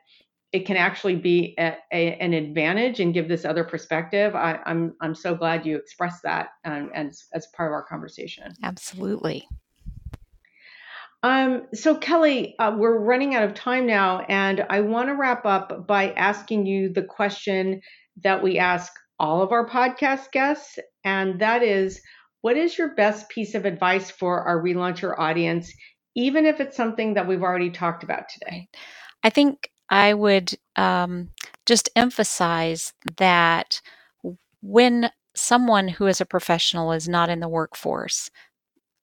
it 0.52 0.66
can 0.66 0.78
actually 0.78 1.16
be 1.16 1.54
a, 1.58 1.76
a, 1.92 2.16
an 2.16 2.34
advantage 2.34 3.00
and 3.00 3.14
give 3.14 3.28
this 3.28 3.44
other 3.44 3.64
perspective. 3.64 4.36
I, 4.36 4.54
am 4.54 4.62
I'm, 4.66 4.96
I'm 5.02 5.16
so 5.16 5.36
glad 5.36 5.66
you 5.66 5.76
expressed 5.76 6.24
that 6.24 6.50
um, 6.64 6.92
as 6.94 7.26
as 7.34 7.48
part 7.48 7.70
of 7.70 7.74
our 7.74 7.84
conversation. 7.84 8.54
Absolutely. 8.64 9.48
Um, 11.24 11.64
so 11.74 11.96
Kelly, 11.96 12.56
uh, 12.60 12.76
we're 12.78 13.00
running 13.00 13.34
out 13.34 13.44
of 13.44 13.54
time 13.54 13.88
now, 13.88 14.20
and 14.30 14.66
I 14.70 14.82
want 14.82 15.10
to 15.10 15.16
wrap 15.16 15.46
up 15.46 15.88
by 15.88 16.12
asking 16.12 16.68
you 16.68 16.94
the 16.94 17.04
question 17.04 17.82
that 18.24 18.44
we 18.44 18.60
ask 18.60 18.94
all 19.20 19.42
of 19.42 19.52
our 19.52 19.68
podcast 19.68 20.32
guests, 20.32 20.78
and 21.04 21.40
that 21.40 21.64
is 21.64 22.02
what 22.42 22.58
is 22.58 22.78
your 22.78 22.94
best 22.96 23.30
piece 23.30 23.56
of 23.56 23.66
advice 23.66 24.12
for 24.12 24.42
our 24.42 24.62
relauncher 24.62 25.18
audience, 25.18 25.74
even 26.16 26.46
if 26.46 26.60
it's 26.60 26.78
something 26.78 27.16
that 27.16 27.28
we've 27.28 27.42
already 27.42 27.72
talked 27.72 28.04
about 28.04 28.30
today? 28.30 28.68
I 29.24 29.30
think 29.30 29.70
I 29.90 30.14
would 30.14 30.54
um, 30.76 31.30
just 31.66 31.90
emphasize 31.96 32.94
that 33.18 33.82
when 34.62 35.10
someone 35.36 35.88
who 35.88 36.08
is 36.08 36.22
a 36.22 36.26
professional 36.26 36.92
is 36.92 37.08
not 37.08 37.30
in 37.30 37.40
the 37.40 37.50
workforce, 37.50 38.30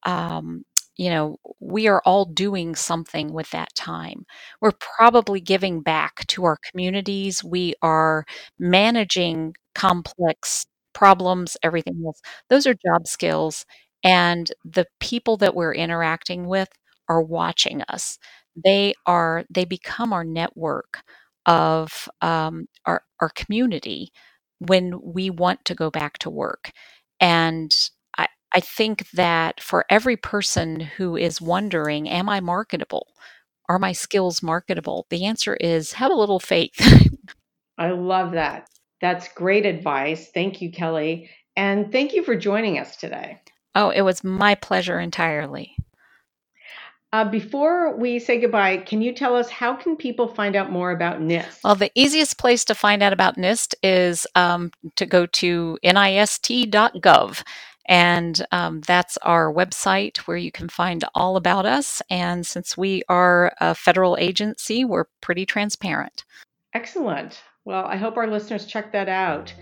um, 0.05 0.65
you 0.97 1.11
know, 1.11 1.37
we 1.61 1.89
are 1.89 2.03
all 2.05 2.25
doing 2.27 2.75
something 2.75 3.33
with 3.33 3.51
that 3.51 3.75
time. 3.75 4.27
We're 4.61 4.73
probably 4.73 5.41
giving 5.41 5.81
back 5.83 6.27
to 6.29 6.45
our 6.45 6.59
communities. 6.71 7.43
We 7.43 7.75
are 7.83 8.25
managing 8.59 9.55
complex 9.75 10.67
problems, 10.95 11.57
everything 11.63 12.03
else. 12.07 12.21
Those 12.51 12.67
are 12.67 12.75
job 12.75 13.07
skills. 13.07 13.65
And 14.05 14.51
the 14.65 14.87
people 15.01 15.37
that 15.39 15.55
we're 15.55 15.75
interacting 15.75 16.47
with 16.47 16.69
are 17.09 17.23
watching 17.23 17.83
us. 17.89 18.19
They 18.65 18.95
are, 19.07 19.45
they 19.51 19.65
become 19.65 20.13
our 20.13 20.25
network 20.25 21.03
of 21.47 22.09
um, 22.21 22.67
our, 22.85 23.03
our 23.21 23.31
community 23.31 24.13
when 24.59 25.01
we 25.03 25.31
want 25.31 25.65
to 25.67 25.75
go 25.75 25.91
back 25.91 26.19
to 26.19 26.31
work. 26.31 26.71
And 27.21 27.73
I 28.55 28.61
think 28.61 29.09
that 29.11 29.61
for 29.61 29.85
every 29.89 30.17
person 30.17 30.81
who 30.81 31.17
is 31.17 31.41
wondering, 31.41 32.09
am 32.09 32.29
I 32.29 32.41
marketable? 32.41 33.09
Are 33.69 33.79
my 33.79 33.93
skills 33.93 34.43
marketable? 34.43 35.07
The 35.11 35.25
answer 35.25 35.57
is 35.57 35.93
have 35.93 36.11
a 36.11 36.17
little 36.17 36.41
faith. 36.41 36.75
I 37.79 37.91
love 37.91 38.33
that. 38.33 38.69
That's 39.01 39.29
great 39.29 39.67
advice. 39.67 40.31
Thank 40.33 40.61
you, 40.61 40.71
Kelly. 40.71 41.31
And 41.57 41.91
thank 41.91 42.13
you 42.13 42.23
for 42.23 42.37
joining 42.37 42.79
us 42.79 42.97
today. 42.97 43.41
Oh, 43.75 43.91
it 43.91 44.03
was 44.03 44.23
my 44.23 44.55
pleasure 44.55 45.01
entirely. 45.01 45.75
Uh, 47.13 47.25
before 47.27 47.95
we 47.97 48.19
say 48.19 48.41
goodbye, 48.41 48.79
can 48.79 49.03
you 49.03 49.13
tell 49.15 49.37
us 49.37 49.51
how 49.51 49.75
can 49.75 49.97
people 49.97 50.29
find 50.29 50.57
out 50.57 50.73
more 50.73 50.93
about 50.93 51.21
NIST? 51.21 51.59
Well, 51.63 51.75
the 51.75 51.93
easiest 51.95 52.39
place 52.39 52.65
to 52.65 52.75
find 52.75 53.03
out 53.03 53.13
about 53.13 53.37
NIST 53.37 53.75
is 53.83 54.27
um, 54.35 54.71
to 54.97 55.05
go 55.05 55.27
to 55.27 55.79
nist.gov. 55.85 57.43
And 57.87 58.45
um, 58.53 58.81
that's 58.83 59.17
our 59.19 59.53
website 59.53 60.19
where 60.19 60.37
you 60.37 60.53
can 60.53 60.69
find 60.69 61.05
all 61.15 61.37
about 61.37 61.67
us. 61.67 62.03
And 62.11 62.47
since 62.47 62.77
we 62.77 63.03
are 63.09 63.53
a 63.61 63.75
federal 63.75 64.17
agency, 64.19 64.85
we're 64.85 65.07
pretty 65.21 65.47
transparent. 65.47 66.25
Excellent. 66.75 67.43
Well, 67.65 67.85
I 67.85 67.97
hope 67.97 68.17
our 68.17 68.27
listeners 68.27 68.67
check 68.67 68.93
that 68.93 69.09
out. 69.09 69.53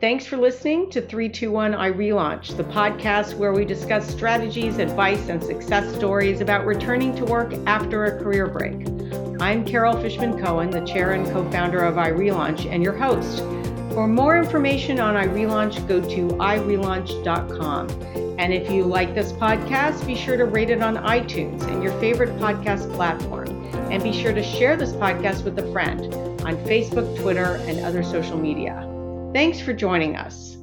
Thanks 0.00 0.26
for 0.26 0.36
listening 0.36 0.90
to 0.90 1.00
321 1.00 1.72
iRelaunch, 1.72 2.56
the 2.56 2.64
podcast 2.64 3.34
where 3.34 3.52
we 3.52 3.64
discuss 3.64 4.06
strategies, 4.06 4.78
advice, 4.78 5.28
and 5.28 5.42
success 5.42 5.94
stories 5.94 6.40
about 6.40 6.66
returning 6.66 7.14
to 7.16 7.24
work 7.24 7.54
after 7.66 8.04
a 8.04 8.22
career 8.22 8.46
break. 8.46 8.86
I'm 9.40 9.64
Carol 9.64 9.98
Fishman 10.00 10.38
Cohen, 10.42 10.70
the 10.70 10.84
chair 10.84 11.12
and 11.12 11.26
co 11.26 11.48
founder 11.50 11.80
of 11.80 11.94
iRelaunch, 11.94 12.70
and 12.70 12.82
your 12.82 12.92
host. 12.92 13.42
For 13.94 14.08
more 14.08 14.36
information 14.36 14.98
on 14.98 15.14
iRelaunch, 15.14 15.86
go 15.86 16.00
to 16.00 16.28
irelaunch.com. 16.38 17.90
And 18.40 18.52
if 18.52 18.68
you 18.68 18.82
like 18.82 19.14
this 19.14 19.30
podcast, 19.34 20.04
be 20.04 20.16
sure 20.16 20.36
to 20.36 20.46
rate 20.46 20.70
it 20.70 20.82
on 20.82 20.96
iTunes 20.96 21.62
and 21.68 21.80
your 21.80 21.92
favorite 22.00 22.36
podcast 22.40 22.92
platform. 22.96 23.48
And 23.92 24.02
be 24.02 24.12
sure 24.12 24.32
to 24.32 24.42
share 24.42 24.76
this 24.76 24.90
podcast 24.94 25.44
with 25.44 25.56
a 25.60 25.70
friend 25.70 26.12
on 26.42 26.56
Facebook, 26.64 27.16
Twitter, 27.20 27.60
and 27.68 27.84
other 27.84 28.02
social 28.02 28.36
media. 28.36 28.90
Thanks 29.32 29.60
for 29.60 29.72
joining 29.72 30.16
us. 30.16 30.53